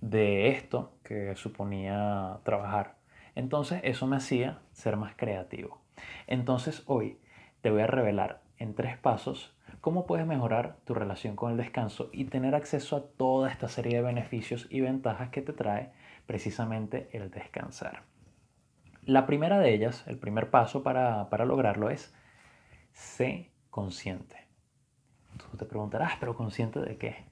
de 0.00 0.48
esto 0.50 0.92
que 1.02 1.34
suponía 1.36 2.38
trabajar. 2.44 2.96
Entonces 3.34 3.80
eso 3.84 4.06
me 4.06 4.16
hacía 4.16 4.60
ser 4.72 4.96
más 4.96 5.14
creativo. 5.16 5.80
Entonces 6.26 6.82
hoy 6.86 7.18
te 7.60 7.70
voy 7.70 7.82
a 7.82 7.86
revelar 7.86 8.39
en 8.60 8.74
tres 8.74 8.96
pasos 8.96 9.56
cómo 9.80 10.06
puedes 10.06 10.26
mejorar 10.26 10.76
tu 10.84 10.94
relación 10.94 11.36
con 11.36 11.52
el 11.52 11.56
descanso 11.56 12.10
y 12.12 12.26
tener 12.26 12.54
acceso 12.54 12.96
a 12.96 13.02
toda 13.16 13.50
esta 13.50 13.68
serie 13.68 13.96
de 13.96 14.02
beneficios 14.02 14.66
y 14.70 14.80
ventajas 14.80 15.30
que 15.30 15.42
te 15.42 15.52
trae 15.52 15.90
precisamente 16.26 17.08
el 17.12 17.30
descansar. 17.30 18.02
La 19.04 19.26
primera 19.26 19.58
de 19.58 19.74
ellas, 19.74 20.04
el 20.06 20.18
primer 20.18 20.50
paso 20.50 20.82
para, 20.82 21.26
lograrlo 21.44 21.90
es 21.90 22.14
sé 22.92 23.50
consciente. 23.70 24.36
Tú 25.38 25.56
te 25.56 25.64
preguntarás, 25.64 26.12
pero 26.20 26.36
consciente 26.36 26.80
de 26.80 26.98
qué? 26.98 27.24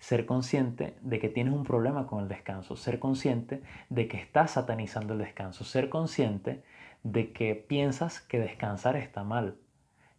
Ser 0.00 0.26
consciente 0.26 0.96
de 1.00 1.18
que 1.20 1.28
tienes 1.28 1.54
un 1.54 1.64
problema 1.64 2.06
con 2.06 2.22
el 2.22 2.28
descanso, 2.28 2.76
ser 2.76 2.98
consciente 2.98 3.62
de 3.88 4.08
que 4.08 4.16
estás 4.16 4.52
satanizando 4.52 5.12
el 5.12 5.20
descanso, 5.20 5.64
ser 5.64 5.88
consciente 5.88 6.64
de 7.04 7.32
que 7.32 7.54
piensas 7.54 8.20
que 8.20 8.40
descansar 8.40 8.96
está 8.96 9.22
mal, 9.22 9.56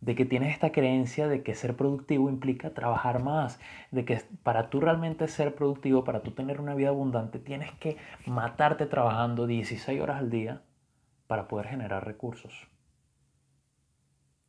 de 0.01 0.15
que 0.15 0.25
tienes 0.25 0.53
esta 0.53 0.71
creencia 0.71 1.27
de 1.27 1.43
que 1.43 1.55
ser 1.55 1.75
productivo 1.75 2.29
implica 2.29 2.73
trabajar 2.73 3.21
más, 3.21 3.59
de 3.91 4.05
que 4.05 4.21
para 4.43 4.69
tú 4.69 4.79
realmente 4.79 5.27
ser 5.27 5.55
productivo, 5.55 6.03
para 6.03 6.21
tú 6.21 6.31
tener 6.31 6.61
una 6.61 6.75
vida 6.75 6.89
abundante, 6.89 7.39
tienes 7.39 7.71
que 7.73 7.97
matarte 8.25 8.85
trabajando 8.85 9.45
16 9.45 9.99
horas 10.01 10.19
al 10.19 10.29
día 10.29 10.61
para 11.27 11.47
poder 11.47 11.67
generar 11.67 12.05
recursos. 12.05 12.67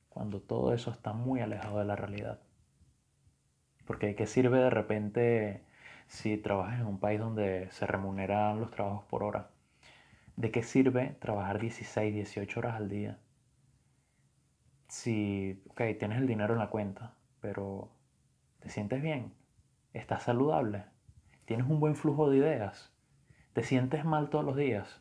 Cuando 0.08 0.40
todo 0.40 0.72
eso 0.72 0.90
está 0.90 1.12
muy 1.12 1.40
alejado 1.40 1.78
de 1.78 1.84
la 1.84 1.96
realidad. 1.96 2.40
Porque 3.86 4.06
¿de 4.06 4.14
qué 4.14 4.26
sirve 4.26 4.58
de 4.58 4.70
repente 4.70 5.64
si 6.06 6.36
trabajas 6.36 6.80
en 6.80 6.86
un 6.86 6.98
país 7.00 7.18
donde 7.18 7.68
se 7.72 7.86
remuneran 7.86 8.60
los 8.60 8.70
trabajos 8.70 9.04
por 9.04 9.24
hora? 9.24 9.50
¿De 10.36 10.50
qué 10.50 10.62
sirve 10.62 11.16
trabajar 11.20 11.58
16, 11.58 12.14
18 12.14 12.60
horas 12.60 12.76
al 12.76 12.88
día? 12.88 13.18
Si, 14.90 15.62
ok, 15.68 15.82
tienes 15.98 16.18
el 16.18 16.26
dinero 16.26 16.52
en 16.52 16.58
la 16.58 16.68
cuenta, 16.68 17.14
pero 17.40 17.90
te 18.58 18.68
sientes 18.68 19.00
bien, 19.00 19.32
estás 19.92 20.24
saludable, 20.24 20.84
tienes 21.44 21.68
un 21.68 21.80
buen 21.80 21.94
flujo 21.94 22.28
de 22.28 22.38
ideas, 22.38 22.92
te 23.52 23.62
sientes 23.62 24.04
mal 24.04 24.30
todos 24.30 24.44
los 24.44 24.56
días, 24.56 25.00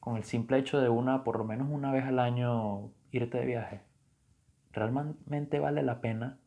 con 0.00 0.16
el 0.16 0.24
simple 0.24 0.58
hecho 0.58 0.80
de 0.80 0.88
una, 0.88 1.22
por 1.22 1.38
lo 1.38 1.44
menos 1.44 1.68
una 1.70 1.92
vez 1.92 2.04
al 2.04 2.18
año, 2.18 2.90
irte 3.10 3.38
de 3.38 3.46
viaje. 3.46 3.80
¿Realmente 4.72 5.58
vale 5.58 5.82
la 5.82 6.00
pena 6.00 6.38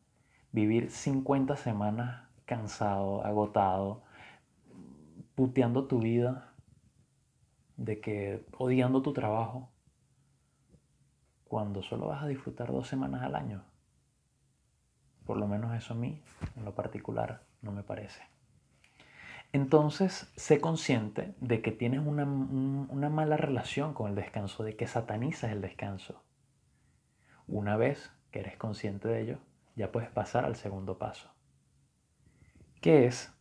vivir 0.52 0.90
50 0.90 1.56
semanas 1.56 2.28
cansado, 2.44 3.24
agotado, 3.24 4.02
puteando 5.34 5.86
tu 5.86 6.00
vida, 6.00 6.54
de 7.76 8.00
que 8.00 8.44
odiando 8.58 9.02
tu 9.02 9.12
trabajo? 9.12 9.70
Cuando 11.50 11.82
solo 11.82 12.06
vas 12.06 12.22
a 12.22 12.28
disfrutar 12.28 12.70
dos 12.70 12.86
semanas 12.86 13.22
al 13.22 13.34
año. 13.34 13.64
Por 15.26 15.36
lo 15.36 15.48
menos 15.48 15.76
eso 15.76 15.94
a 15.94 15.96
mí, 15.96 16.22
en 16.54 16.64
lo 16.64 16.76
particular, 16.76 17.42
no 17.60 17.72
me 17.72 17.82
parece. 17.82 18.22
Entonces, 19.52 20.30
sé 20.36 20.60
consciente 20.60 21.34
de 21.40 21.60
que 21.60 21.72
tienes 21.72 22.06
una, 22.06 22.22
una, 22.22 23.08
mala 23.08 23.36
relación 23.36 23.94
con 23.94 24.08
el 24.08 24.14
descanso, 24.14 24.62
de 24.62 24.76
que 24.76 24.86
satanizas 24.86 25.50
el 25.50 25.60
descanso. 25.60 26.22
Una 27.48 27.76
vez 27.76 28.12
que 28.30 28.38
eres 28.38 28.56
consciente 28.56 29.08
de 29.08 29.20
ello, 29.20 29.38
ya 29.74 29.90
puedes 29.90 30.08
pasar 30.08 30.44
al 30.44 30.54
segundo 30.54 30.98
paso, 30.98 31.34
que 32.80 33.06
es 33.06 33.34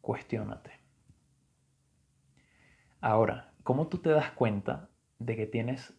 cuestiónate. 0.00 0.70
Ahora, 3.00 3.52
¿cómo 3.64 3.88
tú 3.88 3.98
te 3.98 4.10
das 4.10 4.30
cuenta 4.30 4.90
de 5.18 5.34
que 5.34 5.46
tienes 5.46 5.92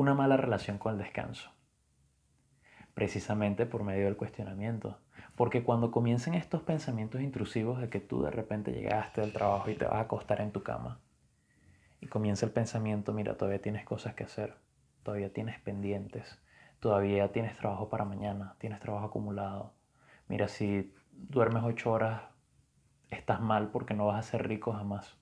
una 0.00 0.14
mala 0.14 0.38
relación 0.38 0.78
con 0.78 0.94
el 0.94 0.98
descanso. 0.98 1.50
Precisamente 2.94 3.66
por 3.66 3.84
medio 3.84 4.06
del 4.06 4.16
cuestionamiento. 4.16 4.98
Porque 5.36 5.62
cuando 5.62 5.90
comiencen 5.90 6.32
estos 6.32 6.62
pensamientos 6.62 7.20
intrusivos 7.20 7.82
de 7.82 7.90
que 7.90 8.00
tú 8.00 8.22
de 8.22 8.30
repente 8.30 8.72
llegaste 8.72 9.20
al 9.20 9.34
trabajo 9.34 9.68
y 9.68 9.74
te 9.74 9.84
vas 9.84 9.96
a 9.96 10.00
acostar 10.00 10.40
en 10.40 10.52
tu 10.52 10.62
cama, 10.62 11.00
y 12.00 12.06
comienza 12.06 12.46
el 12.46 12.52
pensamiento, 12.52 13.12
mira, 13.12 13.36
todavía 13.36 13.60
tienes 13.60 13.84
cosas 13.84 14.14
que 14.14 14.24
hacer, 14.24 14.56
todavía 15.02 15.34
tienes 15.34 15.60
pendientes, 15.60 16.40
todavía 16.80 17.30
tienes 17.30 17.58
trabajo 17.58 17.90
para 17.90 18.06
mañana, 18.06 18.54
tienes 18.58 18.80
trabajo 18.80 19.04
acumulado. 19.04 19.74
Mira, 20.28 20.48
si 20.48 20.94
duermes 21.12 21.62
ocho 21.62 21.92
horas, 21.92 22.22
estás 23.10 23.42
mal 23.42 23.68
porque 23.70 23.92
no 23.92 24.06
vas 24.06 24.18
a 24.18 24.30
ser 24.30 24.48
rico 24.48 24.72
jamás. 24.72 25.18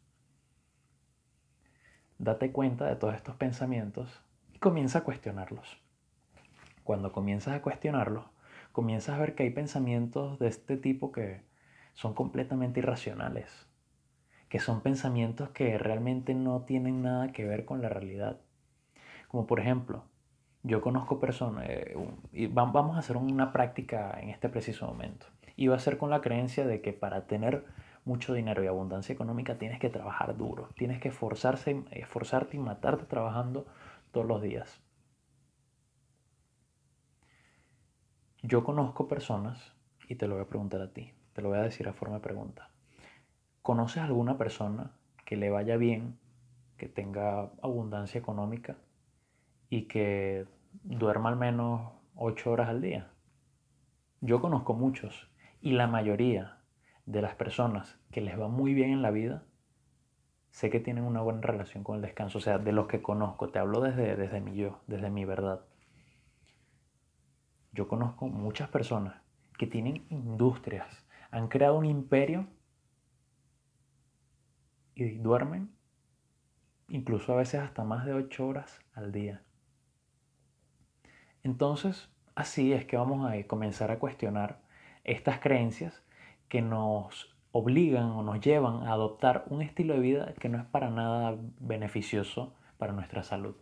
date 2.19 2.53
cuenta 2.53 2.87
de 2.87 2.95
todos 2.95 3.15
estos 3.15 3.35
pensamientos 3.37 4.23
y 4.59 4.61
comienza 4.61 4.99
a 4.99 5.05
cuestionarlos. 5.05 5.79
Cuando 6.83 7.13
comienzas 7.13 7.55
a 7.55 7.63
cuestionarlos, 7.63 8.25
comienzas 8.73 9.15
a 9.15 9.21
ver 9.21 9.37
que 9.37 9.45
hay 9.45 9.51
pensamientos 9.51 10.41
de 10.41 10.49
este 10.49 10.77
tipo 10.77 11.13
que 11.13 11.43
son 11.95 12.13
completamente 12.13 12.81
irracionales, 12.81 13.69
que 14.49 14.59
son 14.59 14.81
pensamientos 14.81 15.51
que 15.51 15.79
realmente 15.79 16.35
no 16.35 16.63
tienen 16.63 17.03
nada 17.03 17.31
que 17.31 17.45
ver 17.45 17.65
con 17.67 17.83
la 17.83 17.89
realidad. 17.89 18.41
Como 19.29 19.47
por 19.47 19.61
ejemplo, 19.61 20.03
yo 20.65 20.81
conozco 20.81 21.21
personas, 21.21 21.67
eh, 21.69 21.97
y 22.33 22.49
vamos 22.49 22.97
a 22.97 22.99
hacer 22.99 23.17
una 23.17 23.53
práctica 23.53 24.19
en 24.21 24.31
este 24.31 24.49
preciso 24.49 24.89
momento, 24.89 25.27
y 25.55 25.69
va 25.69 25.77
a 25.77 25.81
ser 25.81 25.99
con 25.99 26.11
la 26.11 26.21
creencia 26.21 26.67
de 26.67 26.81
que 26.81 26.93
para 26.93 27.29
tener 27.29 27.65
mucho 28.05 28.35
dinero 28.35 28.65
y 28.65 28.67
abundancia 28.67 29.13
económica 29.13 29.57
tienes 29.57 29.79
que 29.79 29.89
trabajar 29.89 30.37
duro, 30.37 30.71
tienes 30.77 30.99
que 30.99 31.11
esforzarse, 31.11 31.85
esforzarte 31.93 32.57
y 32.57 32.61
matarte 32.61 33.05
trabajando 33.05 33.65
todos 34.11 34.27
los 34.27 34.43
días. 34.43 34.83
Yo 38.43 38.65
conozco 38.65 39.09
personas, 39.09 39.75
y 40.09 40.15
te 40.15 40.27
lo 40.27 40.35
voy 40.35 40.45
a 40.45 40.49
preguntar 40.49 40.81
a 40.81 40.93
ti, 40.93 41.13
te 41.33 41.43
lo 41.43 41.51
voy 41.51 41.59
a 41.59 41.63
decir 41.63 41.89
a 41.89 41.93
forma 41.93 42.17
de 42.17 42.23
pregunta. 42.23 42.71
¿Conoces 43.63 44.03
alguna 44.03 44.39
persona 44.39 44.93
que 45.27 45.37
le 45.37 45.51
vaya 45.51 45.77
bien, 45.77 46.19
que 46.77 46.89
tenga 46.89 47.51
abundancia 47.63 48.19
económica 48.19 48.77
y 49.69 49.83
que 49.83 50.47
duerma 50.83 51.29
al 51.29 51.37
menos 51.37 51.93
8 52.15 52.51
horas 52.51 52.69
al 52.69 52.81
día? 52.81 53.11
Yo 54.21 54.41
conozco 54.41 54.75
muchos 54.75 55.31
y 55.61 55.73
la 55.73 55.87
mayoría 55.87 56.59
de 57.05 57.23
las 57.23 57.35
personas 57.35 57.99
que 58.11 58.21
les 58.21 58.41
va 58.41 58.49
muy 58.49 58.75
bien 58.75 58.91
en 58.91 59.03
la 59.03 59.11
vida, 59.11 59.45
sé 60.51 60.71
que 60.71 60.81
tienen 60.81 61.05
una 61.05 61.21
buena 61.21 61.41
relación 61.41 61.85
con 61.85 61.97
el 61.97 62.03
descanso. 62.03 62.39
O 62.39 62.41
sea, 62.41 62.59
de 62.59 62.73
los 62.73 62.87
que 62.87 63.03
conozco, 63.03 63.51
te 63.51 63.59
hablo 63.59 63.81
desde, 63.81 64.17
desde 64.17 64.41
mi 64.41 64.57
yo, 64.57 64.81
desde 64.87 65.11
mi 65.11 65.25
verdad. 65.25 65.65
Yo 67.73 67.89
conozco 67.89 68.27
muchas 68.27 68.69
personas 68.69 69.21
que 69.59 69.67
tienen 69.67 70.07
industrias, 70.11 71.07
han 71.31 71.49
creado 71.49 71.79
un 71.79 71.85
imperio 71.85 72.47
y 74.95 75.19
duermen 75.19 75.71
incluso 76.89 77.33
a 77.33 77.37
veces 77.37 77.61
hasta 77.61 77.85
más 77.85 78.05
de 78.07 78.15
8 78.15 78.47
horas 78.47 78.81
al 78.95 79.13
día. 79.13 79.43
Entonces, 81.43 82.11
así 82.35 82.73
es 82.73 82.85
que 82.87 82.97
vamos 82.97 83.31
a 83.31 83.43
comenzar 83.47 83.91
a 83.91 83.99
cuestionar 83.99 84.61
estas 85.05 85.39
creencias 85.39 86.03
que 86.49 86.63
nos 86.63 87.37
obligan 87.59 88.11
o 88.11 88.23
nos 88.23 88.41
llevan 88.41 88.87
a 88.87 88.93
adoptar 88.93 89.45
un 89.49 89.63
estilo 89.63 89.95
de 89.95 90.01
vida 90.01 90.35
que 90.39 90.49
no 90.49 90.59
es 90.59 90.65
para 90.67 90.91
nada 90.91 91.37
beneficioso 91.59 92.55
para 92.79 92.93
nuestra 92.93 93.25
salud. 93.25 93.57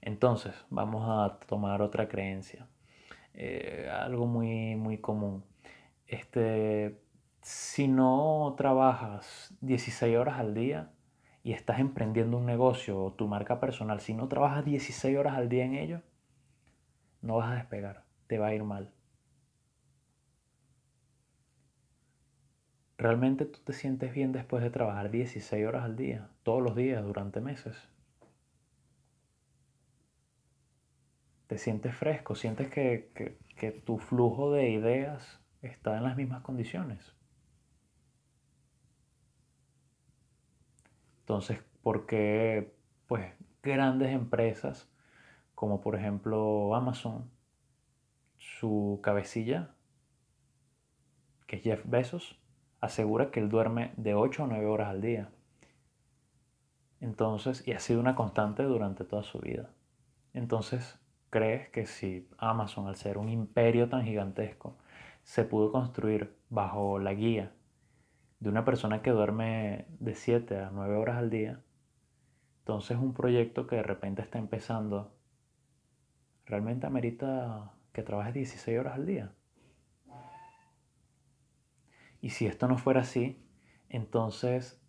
Entonces, 0.00 0.54
vamos 0.70 1.04
a 1.06 1.38
tomar 1.46 1.82
otra 1.82 2.08
creencia, 2.08 2.66
eh, 3.34 3.90
algo 3.92 4.26
muy, 4.26 4.74
muy 4.74 4.98
común. 4.98 5.44
Este, 6.06 6.98
si 7.42 7.88
no 7.88 8.54
trabajas 8.56 9.54
16 9.60 10.16
horas 10.16 10.40
al 10.40 10.54
día 10.54 10.90
y 11.44 11.52
estás 11.52 11.78
emprendiendo 11.78 12.38
un 12.38 12.46
negocio 12.46 12.98
o 12.98 13.12
tu 13.12 13.28
marca 13.28 13.60
personal, 13.60 14.00
si 14.00 14.14
no 14.14 14.28
trabajas 14.28 14.64
16 14.64 15.16
horas 15.18 15.36
al 15.36 15.48
día 15.50 15.64
en 15.66 15.74
ello, 15.74 16.00
no 17.20 17.36
vas 17.36 17.52
a 17.52 17.54
despegar, 17.54 18.04
te 18.28 18.38
va 18.38 18.48
a 18.48 18.54
ir 18.54 18.64
mal. 18.64 18.90
¿Realmente 23.02 23.46
tú 23.46 23.58
te 23.64 23.72
sientes 23.72 24.14
bien 24.14 24.30
después 24.30 24.62
de 24.62 24.70
trabajar 24.70 25.10
16 25.10 25.66
horas 25.66 25.82
al 25.82 25.96
día, 25.96 26.30
todos 26.44 26.62
los 26.62 26.76
días, 26.76 27.02
durante 27.02 27.40
meses? 27.40 27.76
¿Te 31.48 31.58
sientes 31.58 31.96
fresco? 31.96 32.36
¿Sientes 32.36 32.70
que, 32.70 33.10
tu 33.84 33.98
flujo 33.98 34.52
de 34.52 34.70
ideas 34.70 35.40
está 35.62 35.96
en 35.96 36.04
las 36.04 36.16
mismas 36.16 36.42
condiciones? 36.42 37.16
Entonces, 41.22 41.58
¿por 41.82 42.06
qué 42.06 42.72
pues, 43.08 43.32
grandes 43.64 44.12
empresas 44.12 44.88
como 45.56 45.80
por 45.80 45.96
ejemplo 45.96 46.72
Amazon, 46.76 47.28
su 48.38 49.00
cabecilla, 49.02 49.74
que 51.48 51.56
es 51.56 51.62
Jeff 51.64 51.82
Bezos, 51.84 52.41
asegura 52.82 53.30
que 53.30 53.40
él 53.40 53.48
duerme 53.48 53.92
de 53.96 54.12
8 54.14 54.44
a 54.44 54.46
9 54.48 54.66
horas 54.66 54.88
al 54.90 55.00
día. 55.00 55.30
Entonces, 57.00 57.66
y 57.66 57.72
ha 57.72 57.80
sido 57.80 58.00
una 58.00 58.14
constante 58.14 58.64
durante 58.64 59.04
toda 59.04 59.22
su 59.22 59.38
vida. 59.38 59.70
Entonces, 60.34 61.00
¿crees 61.30 61.70
que 61.70 61.86
si 61.86 62.28
Amazon, 62.36 62.86
al 62.88 62.96
ser 62.96 63.16
un 63.16 63.30
imperio 63.30 63.88
tan 63.88 64.04
gigantesco, 64.04 64.76
se 65.22 65.44
pudo 65.44 65.72
construir 65.72 66.36
bajo 66.50 66.98
la 66.98 67.14
guía 67.14 67.52
de 68.42 68.48
una 68.48 68.64
persona 68.64 69.02
que 69.02 69.10
duerme 69.10 69.86
de 70.00 70.16
7 70.16 70.58
a 70.58 70.70
9 70.72 70.96
horas 70.96 71.16
al 71.16 71.30
día, 71.30 71.60
entonces 72.58 72.98
un 72.98 73.14
proyecto 73.14 73.68
que 73.68 73.76
de 73.76 73.84
repente 73.84 74.20
está 74.20 74.40
empezando, 74.40 75.14
¿realmente 76.46 76.88
amerita 76.88 77.72
que 77.92 78.02
trabajes 78.02 78.34
16 78.34 78.80
horas 78.80 78.94
al 78.94 79.06
día? 79.06 79.32
Y 82.22 82.30
si 82.30 82.46
esto 82.46 82.68
no 82.68 82.78
fuera 82.78 83.00
así, 83.00 83.44
entonces, 83.90 84.80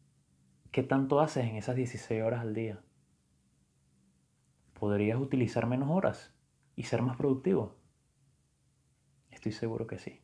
¿qué 0.71 0.83
tanto 0.83 1.19
haces 1.19 1.45
en 1.45 1.55
esas 1.55 1.75
16 1.75 2.21
horas 2.21 2.41
al 2.41 2.53
día? 2.53 2.79
¿Podrías 4.79 5.19
utilizar 5.19 5.65
menos 5.65 5.89
horas 5.89 6.31
y 6.75 6.83
ser 6.83 7.01
más 7.01 7.17
productivo? 7.17 7.75
Estoy 9.31 9.51
seguro 9.51 9.87
que 9.87 9.97
sí. 9.97 10.21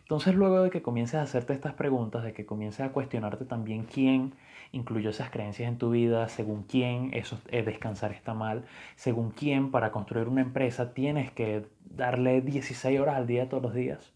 Entonces 0.00 0.34
luego 0.34 0.64
de 0.64 0.70
que 0.70 0.82
comiences 0.82 1.14
a 1.14 1.22
hacerte 1.22 1.52
estas 1.52 1.74
preguntas, 1.74 2.24
de 2.24 2.32
que 2.32 2.44
comiences 2.44 2.80
a 2.80 2.90
cuestionarte 2.90 3.44
también 3.44 3.84
quién 3.84 4.34
incluyó 4.72 5.10
esas 5.10 5.30
creencias 5.30 5.68
en 5.68 5.78
tu 5.78 5.90
vida, 5.90 6.28
según 6.28 6.64
quién 6.64 7.10
eso 7.14 7.38
es 7.52 7.64
descansar 7.64 8.10
está 8.10 8.34
mal, 8.34 8.64
según 8.96 9.30
quién 9.30 9.70
para 9.70 9.92
construir 9.92 10.26
una 10.26 10.40
empresa 10.40 10.92
tienes 10.92 11.30
que 11.30 11.66
darle 11.84 12.40
16 12.40 12.98
horas 12.98 13.14
al 13.14 13.28
día 13.28 13.48
todos 13.48 13.62
los 13.62 13.74
días, 13.74 14.12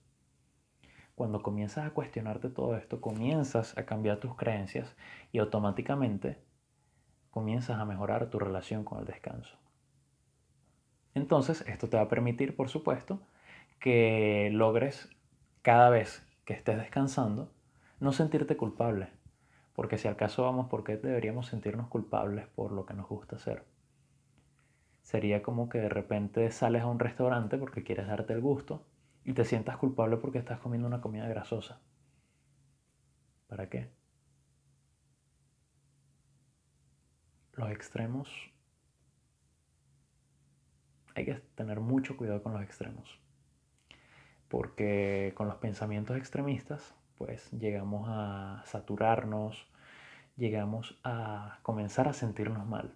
cuando 1.14 1.42
comienzas 1.42 1.86
a 1.86 1.90
cuestionarte 1.90 2.50
todo 2.50 2.76
esto, 2.76 3.00
comienzas 3.00 3.76
a 3.78 3.86
cambiar 3.86 4.18
tus 4.18 4.34
creencias 4.34 4.96
y 5.32 5.38
automáticamente 5.38 6.42
comienzas 7.30 7.78
a 7.78 7.84
mejorar 7.84 8.30
tu 8.30 8.38
relación 8.38 8.84
con 8.84 8.98
el 8.98 9.04
descanso. 9.04 9.56
Entonces, 11.14 11.64
esto 11.68 11.88
te 11.88 11.96
va 11.96 12.04
a 12.04 12.08
permitir, 12.08 12.56
por 12.56 12.68
supuesto, 12.68 13.20
que 13.78 14.50
logres 14.52 15.08
cada 15.62 15.88
vez 15.88 16.26
que 16.44 16.54
estés 16.54 16.76
descansando 16.76 17.52
no 18.00 18.12
sentirte 18.12 18.56
culpable. 18.56 19.08
Porque 19.74 19.98
si 19.98 20.08
al 20.08 20.16
caso 20.16 20.42
vamos, 20.42 20.68
¿por 20.68 20.84
qué 20.84 20.96
deberíamos 20.96 21.46
sentirnos 21.46 21.88
culpables 21.88 22.46
por 22.48 22.72
lo 22.72 22.86
que 22.86 22.94
nos 22.94 23.08
gusta 23.08 23.36
hacer? 23.36 23.64
Sería 25.02 25.42
como 25.42 25.68
que 25.68 25.78
de 25.78 25.88
repente 25.88 26.50
sales 26.50 26.82
a 26.82 26.86
un 26.86 26.98
restaurante 26.98 27.58
porque 27.58 27.84
quieres 27.84 28.06
darte 28.06 28.32
el 28.32 28.40
gusto 28.40 28.84
y 29.24 29.32
te 29.32 29.44
sientas 29.44 29.76
culpable 29.78 30.18
porque 30.18 30.38
estás 30.38 30.60
comiendo 30.60 30.86
una 30.86 31.00
comida 31.00 31.26
grasosa. 31.26 31.80
¿Para 33.48 33.68
qué? 33.68 33.90
Los 37.52 37.70
extremos. 37.70 38.28
Hay 41.14 41.24
que 41.24 41.34
tener 41.54 41.80
mucho 41.80 42.16
cuidado 42.16 42.42
con 42.42 42.52
los 42.52 42.62
extremos. 42.62 43.18
Porque 44.48 45.32
con 45.36 45.48
los 45.48 45.56
pensamientos 45.56 46.16
extremistas, 46.16 46.94
pues 47.16 47.50
llegamos 47.52 48.06
a 48.08 48.62
saturarnos, 48.66 49.68
llegamos 50.36 50.98
a 51.02 51.60
comenzar 51.62 52.08
a 52.08 52.12
sentirnos 52.12 52.66
mal. 52.66 52.94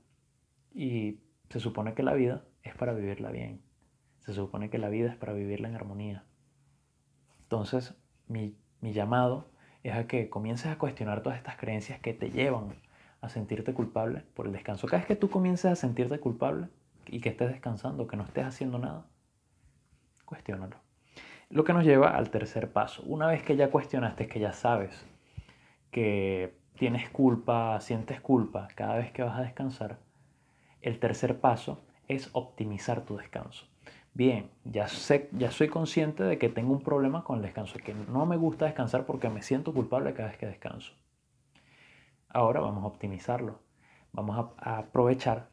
Y 0.74 1.20
se 1.48 1.60
supone 1.60 1.94
que 1.94 2.02
la 2.02 2.14
vida 2.14 2.44
es 2.62 2.74
para 2.74 2.92
vivirla 2.92 3.30
bien. 3.30 3.67
Se 4.28 4.34
supone 4.34 4.68
que 4.68 4.76
la 4.76 4.90
vida 4.90 5.08
es 5.08 5.16
para 5.16 5.32
vivirla 5.32 5.68
en 5.68 5.74
armonía. 5.74 6.22
Entonces, 7.44 7.94
mi, 8.26 8.54
llamado 8.82 9.48
es 9.82 9.94
a 9.94 10.06
que 10.06 10.28
comiences 10.28 10.66
a 10.66 10.76
cuestionar 10.76 11.22
todas 11.22 11.38
estas 11.38 11.56
creencias 11.56 11.98
que 12.00 12.12
te 12.12 12.30
llevan 12.30 12.74
a 13.22 13.30
sentirte 13.30 13.72
culpable 13.72 14.24
por 14.34 14.44
el 14.44 14.52
descanso. 14.52 14.86
Cada 14.86 14.98
vez 14.98 15.06
que 15.06 15.16
tú 15.16 15.30
comiences 15.30 15.72
a 15.72 15.76
sentirte 15.76 16.20
culpable 16.20 16.68
y 17.06 17.22
que 17.22 17.30
estés 17.30 17.48
descansando, 17.48 18.06
que 18.06 18.18
no 18.18 18.24
estés 18.24 18.44
haciendo 18.44 18.78
nada, 18.78 19.06
cuestiónalo. 20.26 20.76
Lo 21.48 21.64
que 21.64 21.72
nos 21.72 21.84
lleva 21.84 22.14
al 22.14 22.28
tercer 22.28 22.70
paso. 22.70 23.02
Una 23.06 23.28
vez 23.28 23.42
que 23.42 23.56
ya 23.56 23.70
cuestionaste, 23.70 24.28
que 24.28 24.40
ya 24.40 24.52
sabes 24.52 25.06
que 25.90 26.54
tienes 26.74 27.08
culpa, 27.08 27.80
sientes 27.80 28.20
culpa 28.20 28.68
cada 28.74 28.96
vez 28.96 29.10
que 29.10 29.22
vas 29.22 29.38
a 29.38 29.42
descansar, 29.42 30.00
el 30.82 30.98
tercer 30.98 31.40
paso 31.40 31.80
es 32.08 32.28
optimizar 32.34 33.06
tu 33.06 33.16
descanso 33.16 33.66
bien, 34.18 34.50
ya, 34.64 34.88
sé, 34.88 35.28
ya 35.30 35.52
soy 35.52 35.68
consciente 35.68 36.24
de 36.24 36.38
que 36.38 36.48
tengo 36.48 36.72
un 36.72 36.82
problema 36.82 37.22
con 37.22 37.36
el 37.36 37.42
descanso, 37.42 37.78
que 37.78 37.94
no 37.94 38.26
me 38.26 38.36
gusta 38.36 38.64
descansar 38.64 39.06
porque 39.06 39.30
me 39.30 39.42
siento 39.42 39.72
culpable 39.72 40.12
cada 40.12 40.30
vez 40.30 40.38
que 40.38 40.46
descanso. 40.46 40.92
Ahora 42.28 42.58
vamos 42.58 42.82
a 42.82 42.88
optimizarlo. 42.88 43.60
vamos 44.10 44.52
a, 44.58 44.78
aprovechar 44.78 45.50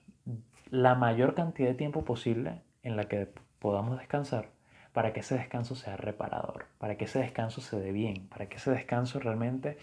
la 0.72 0.96
mayor 0.96 1.36
cantidad 1.36 1.70
de 1.70 1.76
tiempo 1.76 2.04
posible 2.04 2.64
en 2.82 2.98
la 2.98 3.04
que 3.04 3.32
podamos 3.60 4.00
descansar 4.00 4.50
para 4.94 5.14
que 5.14 5.20
ese 5.20 5.38
descanso 5.38 5.76
sea 5.76 5.96
reparador, 5.96 6.66
para 6.80 6.98
que 6.98 7.06
ese 7.06 7.20
descanso 7.20 7.62
se 7.62 7.80
dé 7.80 7.92
bien, 7.92 8.28
para 8.30 8.50
que 8.50 8.58
ese 8.58 8.72
descanso 8.72 9.20
realmente 9.20 9.78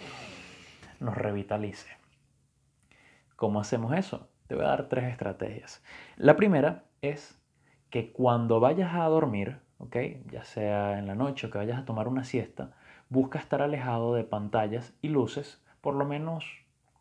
nos 0.98 1.16
revitalice. 1.16 1.88
¿Cómo 3.36 3.60
hacemos 3.60 3.96
eso? 3.96 4.28
Te 4.48 4.56
voy 4.56 4.64
a 4.64 4.68
dar 4.68 4.88
tres 4.88 5.04
estrategias. 5.04 5.84
La 6.16 6.34
primera 6.34 6.82
es 7.00 7.41
que 7.92 8.10
cuando 8.10 8.58
vayas 8.58 8.94
a 8.94 9.04
dormir, 9.04 9.58
¿ok? 9.76 9.96
ya 10.30 10.44
sea 10.44 10.98
en 10.98 11.06
la 11.06 11.14
noche 11.14 11.46
o 11.46 11.50
que 11.50 11.58
vayas 11.58 11.78
a 11.78 11.84
tomar 11.84 12.08
una 12.08 12.24
siesta, 12.24 12.72
busca 13.10 13.38
estar 13.38 13.60
alejado 13.60 14.14
de 14.14 14.24
pantallas 14.24 14.94
y 15.02 15.08
luces 15.08 15.62
por 15.82 15.94
lo 15.94 16.06
menos 16.06 16.46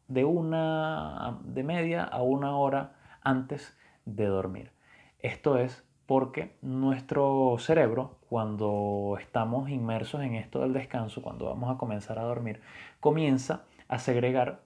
de 0.09 0.25
una 0.25 1.39
de 1.45 1.63
media 1.63 2.03
a 2.03 2.21
una 2.21 2.57
hora 2.57 2.97
antes 3.23 3.73
de 4.05 4.25
dormir. 4.25 4.73
Esto 5.19 5.57
es 5.57 5.87
porque 6.07 6.57
nuestro 6.61 7.55
cerebro, 7.57 8.17
cuando 8.27 9.15
estamos 9.17 9.69
inmersos 9.69 10.21
en 10.21 10.35
esto 10.35 10.59
del 10.59 10.73
descanso, 10.73 11.21
cuando 11.21 11.45
vamos 11.45 11.73
a 11.73 11.77
comenzar 11.77 12.19
a 12.19 12.23
dormir, 12.23 12.61
comienza 12.99 13.63
a 13.87 13.97
segregar 13.97 14.59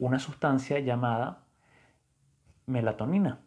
una 0.00 0.18
sustancia 0.18 0.80
llamada 0.80 1.44
melatonina. 2.66 3.38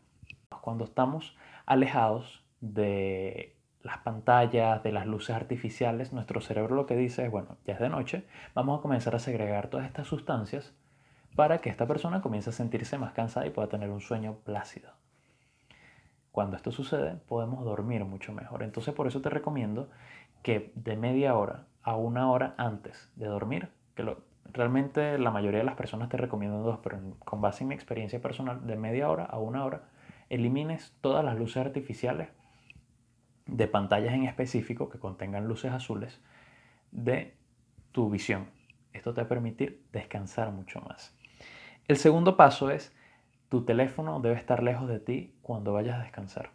Cuando 0.62 0.86
estamos 0.86 1.36
alejados 1.72 2.44
de 2.60 3.56
las 3.82 4.00
pantallas, 4.00 4.84
de 4.84 4.92
las 4.92 5.08
luces 5.08 5.34
artificiales, 5.34 6.12
nuestro 6.12 6.42
cerebro 6.42 6.76
lo 6.76 6.86
que 6.86 6.98
dice 6.98 7.24
es, 7.24 7.32
bueno, 7.32 7.56
ya 7.66 7.76
es 7.76 7.80
de 7.80 7.88
noche, 7.88 8.26
vamos 8.54 8.78
a 8.78 8.82
comenzar 8.82 9.16
a 9.16 9.20
segregar 9.20 9.70
todas 9.70 9.86
estas 9.86 10.06
sustancias 10.06 10.74
para 11.34 11.60
que 11.60 11.70
esta 11.70 11.88
persona 11.88 12.22
comience 12.22 12.50
a 12.50 12.54
sentirse 12.54 12.98
más 12.98 13.14
cansada 13.14 13.48
y 13.48 13.52
pueda 13.52 13.70
tener 13.70 13.90
un 13.90 14.02
sueño 14.02 14.36
plácido. 14.44 14.90
Cuando 16.34 16.58
esto 16.58 16.74
sucede, 16.74 17.16
podemos 17.30 17.64
dormir 17.64 18.04
mucho 18.04 18.34
mejor. 18.34 18.64
Entonces, 18.64 18.94
por 18.94 19.08
eso 19.08 19.22
te 19.22 19.30
recomiendo 19.30 19.88
que 20.44 20.74
de 20.76 20.98
media 20.98 21.36
hora 21.36 21.68
a 21.84 21.96
una 21.96 22.30
hora 22.30 22.54
antes 22.58 23.10
de 23.16 23.28
dormir, 23.28 23.70
que 23.96 24.14
realmente 24.52 25.18
la 25.18 25.32
mayoría 25.32 25.60
de 25.60 25.66
las 25.66 25.76
personas 25.76 26.10
te 26.10 26.18
recomiendan 26.18 26.64
dos, 26.64 26.80
pero 26.84 27.00
con 27.24 27.40
base 27.40 27.64
en 27.64 27.70
mi 27.70 27.76
experiencia 27.76 28.22
personal, 28.22 28.68
de 28.68 28.76
media 28.76 29.10
hora 29.10 29.24
a 29.24 29.40
una 29.40 29.64
hora, 29.64 29.84
elimines 30.32 30.96
todas 31.02 31.26
las 31.26 31.38
luces 31.38 31.58
artificiales 31.58 32.30
de 33.48 33.68
pantallas 33.68 34.14
en 34.14 34.24
específico 34.24 34.90
que 34.90 34.98
contengan 34.98 35.46
luces 35.46 35.74
azules 35.74 36.22
de 36.92 37.36
tu 37.92 38.10
visión. 38.10 38.48
Esto 38.94 39.14
te 39.14 39.22
va 39.22 39.26
a 39.26 39.30
permitir 39.30 39.84
descansar 39.92 40.52
mucho 40.52 40.80
más. 40.80 41.14
El 41.90 41.98
segundo 41.98 42.38
paso 42.38 42.72
es, 42.72 42.96
tu 43.50 43.66
teléfono 43.66 44.22
debe 44.22 44.36
estar 44.36 44.64
lejos 44.64 44.88
de 44.88 45.02
ti 45.02 45.36
cuando 45.42 45.74
vayas 45.74 46.00
a 46.00 46.04
descansar. 46.04 46.52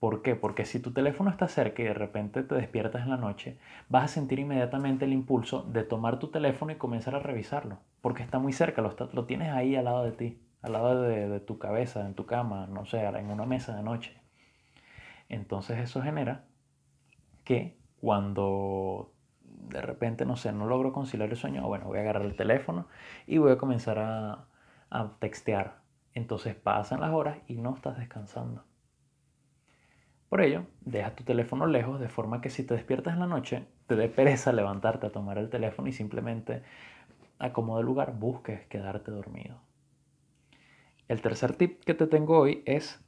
¿Por 0.00 0.22
qué? 0.22 0.34
Porque 0.34 0.64
si 0.64 0.80
tu 0.80 0.92
teléfono 0.92 1.28
está 1.28 1.46
cerca 1.46 1.82
y 1.82 1.86
de 1.86 1.94
repente 1.94 2.42
te 2.42 2.54
despiertas 2.54 3.02
en 3.02 3.10
la 3.10 3.18
noche, 3.18 3.58
vas 3.90 4.04
a 4.04 4.08
sentir 4.08 4.38
inmediatamente 4.38 5.04
el 5.04 5.12
impulso 5.12 5.62
de 5.64 5.82
tomar 5.82 6.18
tu 6.18 6.28
teléfono 6.28 6.72
y 6.72 6.76
comenzar 6.76 7.14
a 7.16 7.18
revisarlo, 7.18 7.80
porque 8.00 8.22
está 8.22 8.38
muy 8.38 8.54
cerca, 8.54 8.80
lo, 8.80 8.96
lo 9.12 9.26
tienes 9.26 9.50
ahí 9.52 9.76
al 9.76 9.84
lado 9.84 10.04
de 10.04 10.12
ti, 10.12 10.38
al 10.62 10.72
lado 10.72 11.02
de, 11.02 11.40
tu 11.40 11.58
cabeza, 11.58 12.04
en 12.06 12.14
tu 12.14 12.26
cama, 12.26 12.66
no 12.66 12.84
sé, 12.84 13.04
en 13.04 13.30
una 13.30 13.46
mesa 13.46 13.76
de 13.76 13.82
noche. 13.82 14.20
Entonces 15.28 15.78
eso 15.78 16.02
genera 16.02 16.44
que 17.44 17.78
cuando 18.00 19.12
de 19.42 19.80
repente, 19.82 20.24
no 20.24 20.36
sé, 20.36 20.52
no 20.52 20.66
logro 20.66 20.92
conciliar 20.92 21.30
el 21.30 21.36
sueño, 21.36 21.66
bueno, 21.66 21.86
voy 21.86 21.98
a 21.98 22.02
agarrar 22.02 22.22
el 22.22 22.36
teléfono 22.36 22.86
y 23.26 23.38
voy 23.38 23.52
a 23.52 23.58
comenzar 23.58 23.98
a, 23.98 24.46
a 24.90 25.10
textear. 25.18 25.80
Entonces 26.14 26.54
pasan 26.54 27.00
las 27.00 27.12
horas 27.12 27.38
y 27.46 27.54
no 27.54 27.74
estás 27.74 27.98
descansando. 27.98 28.64
Por 30.28 30.42
ello, 30.42 30.66
deja 30.80 31.14
tu 31.14 31.24
teléfono 31.24 31.66
lejos 31.66 32.00
de 32.00 32.08
forma 32.08 32.40
que 32.40 32.50
si 32.50 32.64
te 32.64 32.74
despiertas 32.74 33.14
en 33.14 33.20
la 33.20 33.26
noche, 33.26 33.66
te 33.86 33.96
dé 33.96 34.08
pereza 34.08 34.52
levantarte 34.52 35.06
a 35.06 35.12
tomar 35.12 35.38
el 35.38 35.48
teléfono 35.48 35.88
y 35.88 35.92
simplemente 35.92 36.62
acomoda 37.38 37.80
el 37.80 37.86
lugar, 37.86 38.14
busques 38.14 38.66
quedarte 38.66 39.10
dormido. 39.10 39.67
El 41.08 41.22
tercer 41.22 41.56
tip 41.56 41.82
que 41.84 41.94
te 41.94 42.06
tengo 42.06 42.38
hoy 42.38 42.62
es 42.66 43.02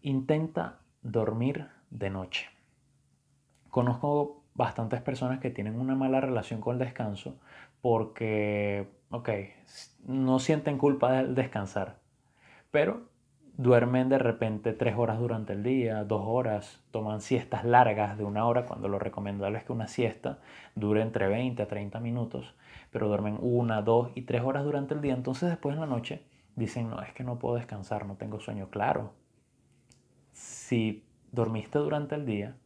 intenta 0.00 0.78
dormir 1.02 1.68
de 1.90 2.08
noche. 2.08 2.48
Conozco 3.68 4.44
bastantes 4.54 5.02
personas 5.02 5.38
que 5.38 5.50
tienen 5.50 5.78
una 5.78 5.94
mala 5.94 6.22
relación 6.22 6.62
con 6.62 6.72
el 6.72 6.78
descanso 6.78 7.38
porque, 7.82 8.88
ok, 9.10 9.28
no 10.06 10.38
sienten 10.38 10.78
culpa 10.78 11.12
del 11.12 11.34
descansar, 11.34 11.98
pero 12.70 13.02
duermen 13.58 14.08
de 14.08 14.18
repente 14.18 14.72
tres 14.72 14.96
horas 14.96 15.18
durante 15.18 15.52
el 15.52 15.62
día, 15.62 16.04
dos 16.04 16.22
horas, 16.24 16.82
toman 16.92 17.20
siestas 17.20 17.62
largas 17.66 18.16
de 18.16 18.24
una 18.24 18.46
hora, 18.46 18.64
cuando 18.64 18.88
lo 18.88 18.98
recomendable 18.98 19.58
es 19.58 19.64
que 19.64 19.72
una 19.72 19.86
siesta 19.86 20.38
dure 20.74 21.02
entre 21.02 21.28
20 21.28 21.62
a 21.62 21.68
30 21.68 22.00
minutos, 22.00 22.54
pero 22.90 23.08
duermen 23.08 23.36
una, 23.38 23.82
dos 23.82 24.10
y 24.14 24.22
tres 24.22 24.40
horas 24.42 24.64
durante 24.64 24.94
el 24.94 25.02
día, 25.02 25.12
entonces 25.12 25.50
después 25.50 25.74
en 25.74 25.80
la 25.80 25.86
noche 25.86 26.31
dicen, 26.56 26.90
no, 26.90 27.00
es 27.02 27.12
que 27.12 27.24
no 27.24 27.38
puedo 27.38 27.56
descansar, 27.56 28.06
no 28.06 28.16
tengo 28.16 28.40
sueño. 28.40 28.68
Claro, 28.70 29.12
si 30.32 31.04
dormiste 31.30 31.78
durante 31.78 32.14
el 32.14 32.26
día, 32.26 32.56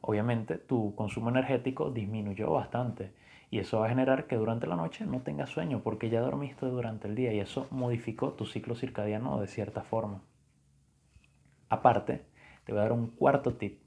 obviamente 0.00 0.58
tu 0.58 0.94
consumo 0.94 1.30
energético 1.30 1.90
disminuyó 1.90 2.50
bastante 2.50 3.12
y 3.50 3.58
eso 3.58 3.80
va 3.80 3.86
a 3.86 3.88
generar 3.88 4.26
que 4.26 4.36
durante 4.36 4.66
la 4.66 4.76
noche 4.76 5.04
no 5.06 5.22
tengas 5.22 5.50
sueño 5.50 5.82
porque 5.82 6.08
ya 6.08 6.20
dormiste 6.20 6.66
durante 6.66 7.08
el 7.08 7.16
día 7.16 7.32
y 7.32 7.40
eso 7.40 7.66
modificó 7.70 8.32
tu 8.32 8.46
ciclo 8.46 8.74
circadiano 8.74 9.40
de 9.40 9.48
cierta 9.48 9.82
forma. 9.82 10.22
Aparte, 11.68 12.24
te 12.64 12.72
voy 12.72 12.80
a 12.80 12.84
dar 12.84 12.92
un 12.92 13.08
cuarto 13.08 13.54
tip 13.54 13.80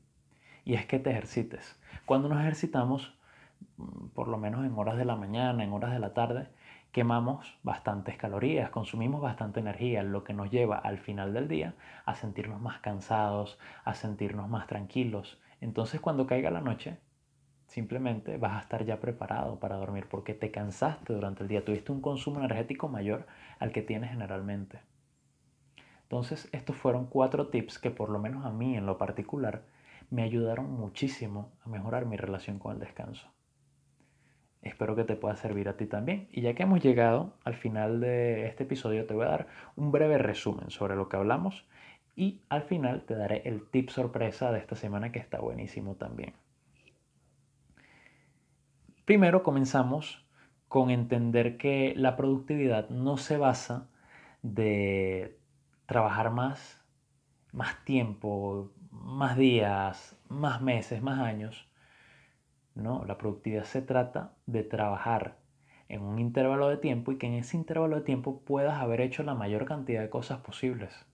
y 0.66 0.74
es 0.74 0.86
que 0.86 1.00
te 1.00 1.12
ejercites. 1.12 1.80
Cuando 2.06 2.30
nos 2.30 2.42
ejercitamos, 2.42 3.18
mm, 3.78 4.08
por 4.10 4.28
lo 4.28 4.38
menos 4.38 4.66
en 4.66 4.78
horas 4.78 4.98
de 4.98 5.06
la 5.06 5.16
mañana, 5.16 5.64
en 5.64 5.72
horas 5.72 5.92
de 5.94 6.00
la 6.00 6.14
tarde, 6.14 6.50
quemamos 6.94 7.58
bastantes 7.64 8.18
calorías, 8.18 8.70
consumimos 8.70 9.20
bastante 9.20 9.60
energía, 9.60 10.04
lo 10.04 10.24
que 10.24 10.34
nos 10.34 10.52
lleva 10.52 10.78
al 10.78 11.00
final 11.00 11.34
del 11.34 11.48
día 11.48 11.74
a 12.06 12.14
sentirnos 12.14 12.62
más 12.62 12.80
cansados, 12.82 13.58
a 13.84 13.96
sentirnos 13.96 14.48
más 14.48 14.68
tranquilos. 14.68 15.42
Entonces 15.60 16.00
cuando 16.00 16.28
caiga 16.28 16.52
la 16.52 16.62
noche, 16.62 17.00
simplemente 17.66 18.38
vas 18.38 18.54
a 18.54 18.60
estar 18.62 18.86
ya 18.86 19.00
preparado 19.00 19.60
para 19.60 19.78
dormir 19.78 20.06
porque 20.08 20.36
te 20.36 20.52
cansaste 20.52 21.14
durante 21.14 21.42
el 21.42 21.50
día, 21.50 21.66
tuviste 21.66 21.92
un 21.92 22.00
consumo 22.00 22.40
energético 22.40 22.88
mayor 22.88 23.26
al 23.58 23.72
que 23.72 23.82
tienes 23.82 24.12
generalmente. 24.12 24.80
Entonces 26.04 26.48
estos 26.52 26.76
fueron 26.76 27.08
cuatro 27.08 27.48
tips 27.48 27.80
que 27.80 27.90
por 27.90 28.10
lo 28.10 28.20
menos 28.20 28.46
a 28.46 28.52
mí 28.52 28.78
en 28.78 28.86
lo 28.86 29.00
particular 29.00 29.64
me 30.12 30.22
ayudaron 30.22 30.70
muchísimo 30.72 31.54
a 31.66 31.70
mejorar 31.70 32.06
mi 32.06 32.18
relación 32.18 32.60
con 32.60 32.74
el 32.74 32.80
descanso. 32.80 33.33
Espero 34.64 34.96
que 34.96 35.04
te 35.04 35.16
pueda 35.16 35.36
servir 35.36 35.68
a 35.70 35.78
ti 35.78 35.86
también. 35.86 36.28
Y 36.32 36.42
ya 36.42 36.54
que 36.54 36.64
hemos 36.64 36.82
llegado 36.82 37.34
al 37.44 37.56
final 37.56 38.00
de 38.00 38.48
este 38.48 38.64
episodio, 38.64 39.06
te 39.06 39.14
voy 39.14 39.26
a 39.26 39.30
dar 39.30 39.48
un 39.76 39.92
breve 39.92 40.18
resumen 40.18 40.70
sobre 40.70 40.96
lo 40.96 41.10
que 41.10 41.18
hablamos 41.18 41.66
y 42.16 42.42
al 42.50 42.64
final 42.64 43.04
te 43.04 43.16
daré 43.16 43.42
el 43.46 43.68
tip 43.70 43.90
sorpresa 43.90 44.52
de 44.52 44.60
esta 44.60 44.76
semana 44.76 45.12
que 45.12 45.20
está 45.20 45.40
buenísimo 45.40 45.96
también. 45.96 46.34
Primero 49.06 49.44
comenzamos 49.44 50.26
con 50.70 50.90
entender 50.90 51.58
que 51.58 51.94
la 51.98 52.16
productividad 52.16 52.90
no 52.90 53.18
se 53.18 53.38
basa 53.38 53.90
de 54.42 55.38
trabajar 55.86 56.32
más, 56.32 56.82
más 57.52 57.84
tiempo, 57.84 58.72
más 58.92 59.38
días, 59.38 60.18
más 60.30 60.62
meses, 60.62 61.02
más 61.02 61.20
años, 61.20 61.68
no, 62.76 63.04
la 63.06 63.18
productividad 63.18 63.66
se 63.66 63.82
trata 63.82 64.34
de 64.46 64.64
trabajar 64.64 65.38
en 65.90 66.02
un 66.02 66.20
intervalo 66.20 66.70
de 66.70 66.78
tiempo 66.78 67.12
y 67.12 67.18
que 67.18 67.28
en 67.28 67.34
ese 67.34 67.58
intervalo 67.58 67.98
de 67.98 68.02
tiempo 68.02 68.42
puedas 68.42 68.82
haber 68.82 69.02
hecho 69.02 69.24
la 69.24 69.36
mayor 69.36 69.66
cantidad 69.66 70.02
de 70.02 70.10
cosas 70.10 70.40
posibles, 70.40 71.06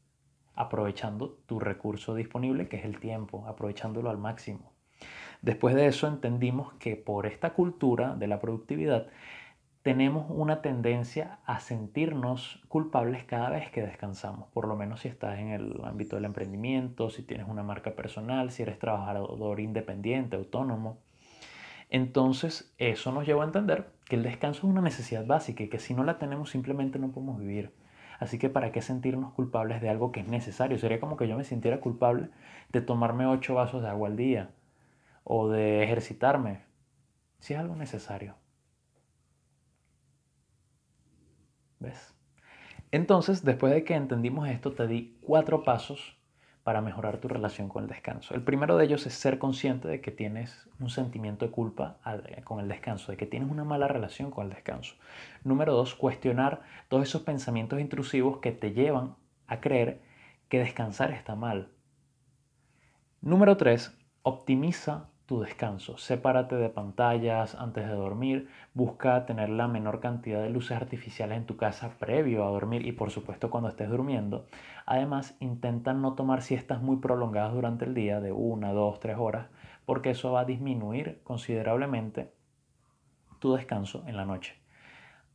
aprovechando 0.55 1.37
tu 1.45 1.59
recurso 1.59 2.15
disponible 2.15 2.67
que 2.67 2.77
es 2.77 2.85
el 2.85 2.99
tiempo, 2.99 3.45
aprovechándolo 3.47 4.09
al 4.09 4.17
máximo. 4.17 4.71
Después 5.41 5.75
de 5.75 5.87
eso 5.87 6.07
entendimos 6.07 6.73
que 6.73 6.95
por 6.95 7.25
esta 7.25 7.53
cultura 7.53 8.15
de 8.15 8.27
la 8.27 8.39
productividad 8.39 9.07
tenemos 9.81 10.25
una 10.29 10.61
tendencia 10.61 11.39
a 11.45 11.61
sentirnos 11.61 12.61
culpables 12.67 13.23
cada 13.23 13.49
vez 13.49 13.71
que 13.71 13.81
descansamos, 13.81 14.49
por 14.49 14.67
lo 14.67 14.75
menos 14.75 15.01
si 15.01 15.07
estás 15.07 15.39
en 15.39 15.49
el 15.49 15.81
ámbito 15.85 16.17
del 16.17 16.25
emprendimiento, 16.25 17.09
si 17.09 17.23
tienes 17.23 17.47
una 17.47 17.63
marca 17.63 17.95
personal, 17.95 18.51
si 18.51 18.63
eres 18.63 18.77
trabajador 18.77 19.59
independiente, 19.61 20.35
autónomo. 20.35 20.99
Entonces, 21.89 22.73
eso 22.77 23.11
nos 23.11 23.25
lleva 23.25 23.43
a 23.43 23.47
entender 23.47 23.91
que 24.05 24.15
el 24.15 24.23
descanso 24.23 24.59
es 24.59 24.63
una 24.65 24.81
necesidad 24.81 25.25
básica 25.25 25.63
y 25.63 25.69
que 25.69 25.79
si 25.79 25.93
no 25.93 26.03
la 26.03 26.19
tenemos 26.19 26.51
simplemente 26.51 26.99
no 26.99 27.11
podemos 27.11 27.39
vivir. 27.39 27.73
Así 28.19 28.37
que 28.37 28.49
¿para 28.49 28.71
qué 28.71 28.81
sentirnos 28.81 29.33
culpables 29.33 29.81
de 29.81 29.89
algo 29.89 30.11
que 30.11 30.19
es 30.19 30.27
necesario? 30.27 30.77
Sería 30.77 30.99
como 30.99 31.17
que 31.17 31.27
yo 31.27 31.37
me 31.37 31.43
sintiera 31.43 31.79
culpable 31.79 32.29
de 32.69 32.81
tomarme 32.81 33.25
ocho 33.25 33.55
vasos 33.55 33.81
de 33.81 33.89
agua 33.89 34.09
al 34.09 34.17
día 34.17 34.51
o 35.23 35.49
de 35.49 35.83
ejercitarme, 35.83 36.61
si 37.39 37.53
es 37.53 37.59
algo 37.59 37.75
necesario. 37.75 38.35
¿Ves? 41.79 42.13
Entonces, 42.91 43.45
después 43.45 43.73
de 43.73 43.83
que 43.83 43.95
entendimos 43.95 44.49
esto, 44.49 44.73
te 44.73 44.85
di 44.87 45.17
cuatro 45.21 45.63
pasos 45.63 46.18
para 46.69 46.81
mejorar 46.81 47.17
tu 47.17 47.27
relación 47.27 47.67
con 47.67 47.85
el 47.85 47.89
descanso. 47.89 48.35
El 48.35 48.43
primero 48.43 48.77
de 48.77 48.85
ellos 48.85 49.07
es 49.07 49.15
ser 49.15 49.39
consciente 49.39 49.87
de 49.87 50.01
que 50.01 50.11
tienes 50.11 50.69
un 50.79 50.91
sentimiento 50.91 51.47
de 51.47 51.51
culpa 51.51 51.97
con 52.43 52.59
el 52.59 52.67
descanso, 52.67 53.11
de 53.11 53.17
que 53.17 53.25
tienes 53.25 53.49
una 53.49 53.63
mala 53.63 53.87
relación 53.87 54.29
con 54.29 54.45
el 54.45 54.53
descanso. 54.53 54.93
Número 55.43 55.73
dos, 55.73 55.95
cuestionar 55.95 56.61
todos 56.87 57.07
esos 57.07 57.23
pensamientos 57.23 57.79
intrusivos 57.79 58.37
que 58.37 58.51
te 58.51 58.71
llevan 58.73 59.15
a 59.47 59.61
creer 59.61 60.03
que 60.47 60.59
descansar 60.59 61.09
está 61.09 61.33
mal. 61.33 61.69
Número 63.19 63.57
tres, 63.57 63.97
optimiza 64.21 65.09
tu 65.29 65.41
descanso. 65.41 65.95
Sepárate 65.99 66.55
de 66.55 66.69
pantallas 66.69 67.53
antes 67.53 67.87
de 67.87 67.93
dormir. 67.93 68.49
Busca 68.73 69.27
tener 69.27 69.49
la 69.49 69.67
menor 69.67 69.99
cantidad 69.99 70.41
de 70.41 70.49
luces 70.49 70.75
artificiales 70.75 71.37
en 71.37 71.45
tu 71.45 71.55
casa 71.55 71.91
previo 71.99 72.43
a 72.43 72.49
dormir 72.49 72.87
y 72.87 72.93
por 72.93 73.11
supuesto 73.11 73.51
cuando 73.51 73.69
estés 73.69 73.91
durmiendo. 73.91 74.47
Además, 74.87 75.37
intenta 75.39 75.93
no 75.93 76.15
tomar 76.15 76.41
siestas 76.41 76.81
muy 76.81 76.97
prolongadas 76.97 77.53
durante 77.53 77.85
el 77.85 77.93
día 77.93 78.19
de 78.19 78.31
una, 78.31 78.73
dos, 78.73 78.99
tres 78.99 79.17
horas 79.19 79.49
porque 79.85 80.09
eso 80.09 80.31
va 80.31 80.39
a 80.39 80.45
disminuir 80.45 81.21
considerablemente 81.23 82.33
tu 83.37 83.53
descanso 83.53 84.03
en 84.07 84.17
la 84.17 84.25
noche. 84.25 84.55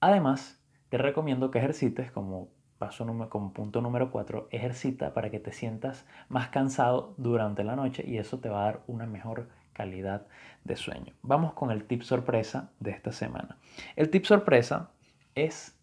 Además, 0.00 0.60
te 0.88 0.98
recomiendo 0.98 1.52
que 1.52 1.60
ejercites 1.60 2.10
como 2.10 2.48
paso 2.78 3.06
como 3.28 3.52
punto 3.52 3.80
número 3.80 4.10
4, 4.10 4.48
ejercita 4.50 5.14
para 5.14 5.30
que 5.30 5.38
te 5.38 5.52
sientas 5.52 6.04
más 6.28 6.48
cansado 6.48 7.14
durante 7.16 7.62
la 7.62 7.76
noche 7.76 8.02
y 8.04 8.18
eso 8.18 8.40
te 8.40 8.48
va 8.48 8.62
a 8.62 8.64
dar 8.64 8.80
una 8.88 9.06
mejor 9.06 9.48
calidad 9.74 10.26
de 10.64 10.76
sueño. 10.76 11.14
Vamos 11.20 11.52
con 11.52 11.70
el 11.70 11.84
tip 11.84 12.02
sorpresa 12.02 12.72
de 12.80 12.92
esta 12.92 13.12
semana. 13.12 13.58
El 13.96 14.08
tip 14.08 14.24
sorpresa 14.24 14.92
es 15.34 15.78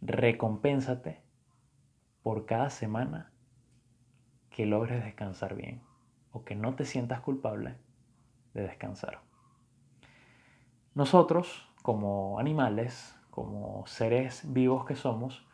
recompénsate 0.00 1.20
por 2.24 2.46
cada 2.46 2.70
semana 2.70 3.30
que 4.50 4.66
logres 4.66 5.04
descansar 5.04 5.54
bien 5.54 5.80
o 6.32 6.44
que 6.44 6.56
no 6.56 6.74
te 6.74 6.84
sientas 6.84 7.20
culpable 7.20 7.76
de 8.54 8.62
descansar. 8.62 9.20
Nosotros, 10.94 11.68
como 11.82 12.38
animales, 12.38 13.16
como 13.30 13.86
seres 13.86 14.42
vivos 14.52 14.84
que 14.84 14.96
somos, 14.96 15.46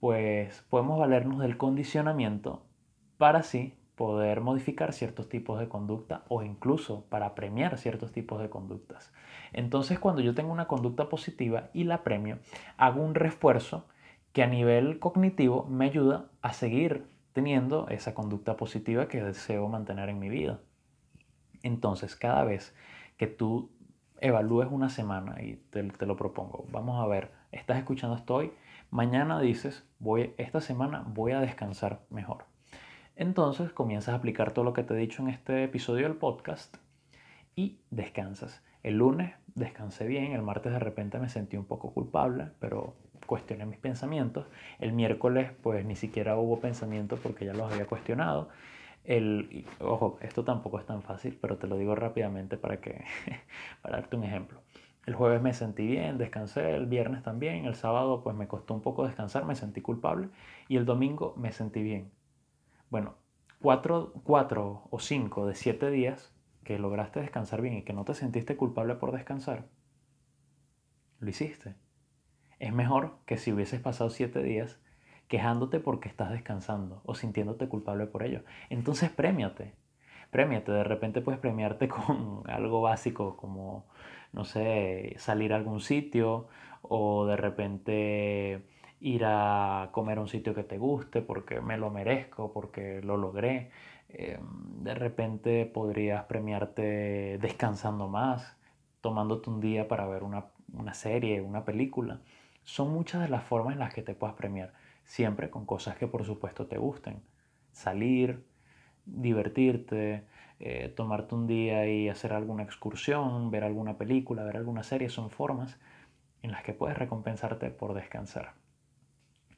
pues 0.00 0.62
podemos 0.68 0.98
valernos 0.98 1.38
del 1.38 1.56
condicionamiento 1.56 2.66
para 3.16 3.38
así 3.38 3.78
poder 3.96 4.40
modificar 4.40 4.92
ciertos 4.92 5.28
tipos 5.28 5.60
de 5.60 5.68
conducta 5.68 6.24
o 6.28 6.42
incluso 6.42 7.04
para 7.08 7.34
premiar 7.34 7.78
ciertos 7.78 8.12
tipos 8.12 8.40
de 8.40 8.50
conductas. 8.50 9.12
Entonces 9.52 9.98
cuando 9.98 10.20
yo 10.20 10.34
tengo 10.34 10.52
una 10.52 10.66
conducta 10.66 11.08
positiva 11.08 11.70
y 11.72 11.84
la 11.84 12.02
premio, 12.02 12.38
hago 12.76 13.02
un 13.02 13.14
refuerzo 13.14 13.86
que 14.32 14.42
a 14.42 14.48
nivel 14.48 14.98
cognitivo 14.98 15.64
me 15.66 15.86
ayuda 15.86 16.26
a 16.42 16.52
seguir 16.52 17.06
teniendo 17.32 17.88
esa 17.88 18.14
conducta 18.14 18.56
positiva 18.56 19.06
que 19.06 19.22
deseo 19.22 19.68
mantener 19.68 20.08
en 20.08 20.18
mi 20.18 20.28
vida. 20.28 20.60
Entonces 21.62 22.16
cada 22.16 22.44
vez 22.44 22.74
que 23.16 23.28
tú 23.28 23.70
evalúes 24.20 24.68
una 24.70 24.88
semana 24.88 25.40
y 25.42 25.56
te, 25.70 25.82
lo 26.06 26.16
propongo, 26.16 26.66
vamos 26.72 27.02
a 27.02 27.06
ver, 27.06 27.30
estás 27.52 27.78
escuchando 27.78 28.16
esto 28.16 28.34
hoy, 28.34 28.52
mañana 28.90 29.40
dices, 29.40 29.86
voy, 29.98 30.34
esta 30.36 30.60
semana 30.60 31.04
voy 31.06 31.32
a 31.32 31.40
descansar 31.40 32.00
mejor 32.10 32.53
entonces 33.16 33.72
comienzas 33.72 34.14
a 34.14 34.16
aplicar 34.16 34.52
todo 34.52 34.64
lo 34.64 34.72
que 34.72 34.82
te 34.82 34.94
he 34.94 34.96
dicho 34.96 35.22
en 35.22 35.28
este 35.28 35.64
episodio 35.64 36.08
del 36.08 36.16
podcast 36.16 36.76
y 37.54 37.78
descansas. 37.90 38.62
El 38.82 38.98
lunes 38.98 39.34
descansé 39.54 40.06
bien, 40.06 40.32
el 40.32 40.42
martes 40.42 40.72
de 40.72 40.78
repente 40.78 41.18
me 41.18 41.28
sentí 41.28 41.56
un 41.56 41.64
poco 41.64 41.92
culpable, 41.92 42.48
pero 42.58 42.94
cuestioné 43.26 43.66
mis 43.66 43.78
pensamientos. 43.78 44.46
El 44.78 44.92
miércoles 44.92 45.52
pues 45.62 45.84
ni 45.84 45.96
siquiera 45.96 46.36
hubo 46.36 46.58
pensamientos 46.60 47.20
porque 47.20 47.44
ya 47.44 47.54
los 47.54 47.72
había 47.72 47.86
cuestionado. 47.86 48.48
El, 49.04 49.64
ojo, 49.80 50.18
esto 50.20 50.44
tampoco 50.44 50.78
es 50.78 50.86
tan 50.86 51.02
fácil, 51.02 51.38
pero 51.40 51.56
te 51.56 51.66
lo 51.66 51.76
digo 51.76 51.94
rápidamente 51.94 52.56
para, 52.56 52.80
que, 52.80 53.04
para 53.82 53.98
darte 53.98 54.16
un 54.16 54.24
ejemplo. 54.24 54.60
El 55.06 55.14
jueves 55.14 55.42
me 55.42 55.52
sentí 55.52 55.86
bien, 55.86 56.16
descansé, 56.16 56.74
el 56.74 56.86
viernes 56.86 57.22
también, 57.22 57.66
el 57.66 57.74
sábado 57.74 58.22
pues 58.22 58.34
me 58.34 58.48
costó 58.48 58.74
un 58.74 58.80
poco 58.80 59.06
descansar, 59.06 59.44
me 59.44 59.54
sentí 59.54 59.82
culpable 59.82 60.28
y 60.66 60.78
el 60.78 60.86
domingo 60.86 61.34
me 61.36 61.52
sentí 61.52 61.82
bien. 61.82 62.10
Bueno, 62.94 63.16
cuatro, 63.60 64.12
cuatro 64.22 64.86
o 64.88 65.00
cinco 65.00 65.48
de 65.48 65.56
siete 65.56 65.90
días 65.90 66.32
que 66.62 66.78
lograste 66.78 67.18
descansar 67.18 67.60
bien 67.60 67.74
y 67.74 67.82
que 67.82 67.92
no 67.92 68.04
te 68.04 68.14
sentiste 68.14 68.56
culpable 68.56 68.94
por 68.94 69.10
descansar, 69.10 69.66
lo 71.18 71.28
hiciste. 71.28 71.74
Es 72.60 72.72
mejor 72.72 73.18
que 73.26 73.36
si 73.36 73.52
hubieses 73.52 73.80
pasado 73.80 74.10
siete 74.10 74.44
días 74.44 74.78
quejándote 75.26 75.80
porque 75.80 76.08
estás 76.08 76.30
descansando 76.30 77.02
o 77.04 77.16
sintiéndote 77.16 77.68
culpable 77.68 78.06
por 78.06 78.22
ello. 78.22 78.44
Entonces 78.70 79.10
premiate. 79.10 79.74
Premiate. 80.30 80.70
De 80.70 80.84
repente 80.84 81.20
puedes 81.20 81.40
premiarte 81.40 81.88
con 81.88 82.44
algo 82.46 82.80
básico 82.80 83.36
como, 83.36 83.86
no 84.32 84.44
sé, 84.44 85.16
salir 85.18 85.52
a 85.52 85.56
algún 85.56 85.80
sitio 85.80 86.46
o 86.82 87.26
de 87.26 87.36
repente 87.36 88.68
ir 89.00 89.24
a 89.26 89.90
comer 89.92 90.18
a 90.18 90.22
un 90.22 90.28
sitio 90.28 90.54
que 90.54 90.64
te 90.64 90.78
guste 90.78 91.22
porque 91.22 91.60
me 91.60 91.76
lo 91.76 91.90
merezco, 91.90 92.52
porque 92.52 93.00
lo 93.02 93.16
logré. 93.16 93.70
Eh, 94.08 94.38
de 94.82 94.94
repente 94.94 95.66
podrías 95.66 96.24
premiarte 96.24 97.38
descansando 97.38 98.08
más, 98.08 98.56
tomándote 99.00 99.50
un 99.50 99.60
día 99.60 99.88
para 99.88 100.06
ver 100.06 100.22
una, 100.22 100.46
una 100.72 100.94
serie, 100.94 101.40
una 101.40 101.64
película. 101.64 102.20
Son 102.62 102.90
muchas 102.92 103.22
de 103.22 103.28
las 103.28 103.44
formas 103.44 103.74
en 103.74 103.80
las 103.80 103.92
que 103.92 104.02
te 104.02 104.14
puedas 104.14 104.36
premiar, 104.36 104.72
siempre 105.04 105.50
con 105.50 105.66
cosas 105.66 105.96
que 105.96 106.06
por 106.06 106.24
supuesto 106.24 106.66
te 106.66 106.78
gusten. 106.78 107.22
Salir, 107.72 108.44
divertirte, 109.04 110.24
eh, 110.60 110.88
tomarte 110.96 111.34
un 111.34 111.46
día 111.46 111.86
y 111.88 112.08
hacer 112.08 112.32
alguna 112.32 112.62
excursión, 112.62 113.50
ver 113.50 113.64
alguna 113.64 113.98
película, 113.98 114.44
ver 114.44 114.56
alguna 114.56 114.82
serie, 114.82 115.08
son 115.08 115.30
formas 115.30 115.78
en 116.42 116.52
las 116.52 116.62
que 116.62 116.72
puedes 116.74 116.96
recompensarte 116.96 117.70
por 117.70 117.94
descansar. 117.94 118.54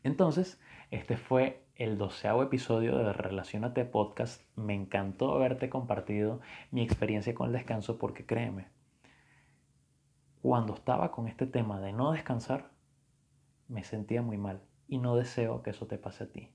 Entonces, 0.07 0.61
este 0.92 1.16
fue 1.16 1.64
el 1.75 1.99
doceavo 1.99 2.45
episodio 2.45 2.97
de 2.97 3.12
Relacionate 3.12 3.85
Podcast. 3.85 4.40
Me 4.55 4.73
encantó 4.73 5.35
haberte 5.35 5.69
compartido 5.69 6.40
mi 6.71 6.85
experiencia 6.85 7.35
con 7.35 7.49
el 7.49 7.55
descanso 7.55 7.99
porque 7.99 8.25
créeme, 8.25 8.69
cuando 10.42 10.75
estaba 10.75 11.11
con 11.11 11.27
este 11.27 11.45
tema 11.45 11.81
de 11.81 11.92
no 11.92 12.12
descansar, 12.12 12.71
me 13.66 13.83
sentía 13.83 14.23
muy 14.23 14.37
mal 14.37 14.62
y 14.87 14.99
no 14.99 15.16
deseo 15.16 15.64
que 15.64 15.71
eso 15.71 15.88
te 15.88 15.99
pase 15.99 16.23
a 16.23 16.31
ti. 16.31 16.53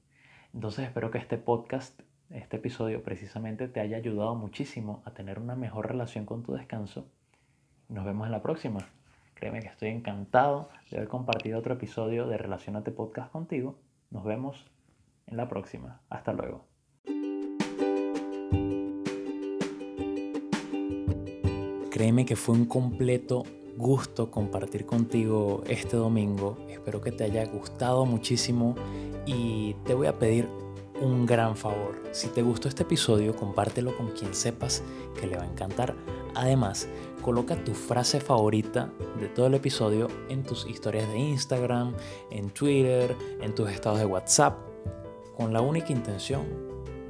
Entonces 0.53 0.85
espero 0.85 1.11
que 1.11 1.17
este 1.17 1.37
podcast, 1.37 1.99
este 2.29 2.55
episodio 2.55 3.03
precisamente 3.03 3.67
te 3.67 3.81
haya 3.81 3.97
ayudado 3.97 4.33
muchísimo 4.33 5.03
a 5.03 5.11
tener 5.11 5.39
una 5.39 5.57
mejor 5.57 5.89
relación 5.89 6.25
con 6.25 6.41
tu 6.41 6.53
descanso. 6.53 7.05
Nos 7.89 8.05
vemos 8.05 8.27
en 8.27 8.31
la 8.31 8.41
próxima. 8.41 8.87
Créeme 9.41 9.61
que 9.61 9.69
estoy 9.69 9.89
encantado 9.89 10.69
de 10.91 10.97
haber 10.97 11.09
compartido 11.09 11.57
otro 11.57 11.73
episodio 11.73 12.27
de 12.27 12.37
Relacionate 12.37 12.91
Podcast 12.91 13.31
contigo. 13.31 13.79
Nos 14.11 14.23
vemos 14.23 14.67
en 15.25 15.35
la 15.35 15.49
próxima. 15.49 15.99
Hasta 16.11 16.31
luego. 16.31 16.67
Créeme 21.89 22.23
que 22.23 22.35
fue 22.35 22.53
un 22.53 22.65
completo 22.65 23.41
gusto 23.77 24.29
compartir 24.29 24.85
contigo 24.85 25.63
este 25.67 25.97
domingo. 25.97 26.59
Espero 26.69 27.01
que 27.01 27.11
te 27.11 27.23
haya 27.23 27.43
gustado 27.45 28.05
muchísimo 28.05 28.75
y 29.25 29.73
te 29.87 29.95
voy 29.95 30.05
a 30.05 30.19
pedir 30.19 30.47
un 31.01 31.25
gran 31.25 31.57
favor. 31.57 32.01
Si 32.11 32.27
te 32.29 32.41
gustó 32.41 32.69
este 32.69 32.83
episodio, 32.83 33.35
compártelo 33.35 33.97
con 33.97 34.11
quien 34.11 34.33
sepas 34.33 34.83
que 35.19 35.27
le 35.27 35.35
va 35.35 35.43
a 35.43 35.47
encantar. 35.47 35.95
Además, 36.35 36.87
coloca 37.21 37.61
tu 37.63 37.73
frase 37.73 38.19
favorita 38.19 38.89
de 39.19 39.27
todo 39.27 39.47
el 39.47 39.55
episodio 39.55 40.07
en 40.29 40.43
tus 40.43 40.65
historias 40.67 41.07
de 41.09 41.17
Instagram, 41.17 41.93
en 42.29 42.49
Twitter, 42.51 43.15
en 43.41 43.53
tus 43.53 43.69
estados 43.69 43.99
de 43.99 44.05
WhatsApp, 44.05 44.57
con 45.35 45.51
la 45.51 45.61
única 45.61 45.91
intención, 45.91 46.45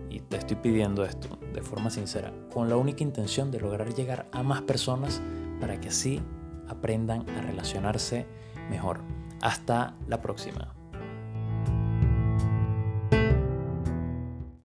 y 0.10 0.20
te 0.20 0.38
estoy 0.38 0.58
pidiendo 0.58 1.06
esto 1.06 1.38
de 1.54 1.62
forma 1.62 1.90
sincera, 1.90 2.34
con 2.54 2.70
la 2.70 2.78
única 2.78 3.04
intención 3.04 3.52
de 3.52 3.60
lograr 3.60 3.94
llegar 3.94 4.28
a 4.32 4.44
más 4.44 4.62
personas 4.62 5.22
para 5.60 5.80
que 5.80 5.90
así 5.90 6.22
aprendan 6.68 7.30
a 7.30 7.42
relacionarse 7.42 8.26
mejor. 8.70 9.02
Hasta 9.42 9.96
la 10.08 10.22
próxima. 10.22 10.81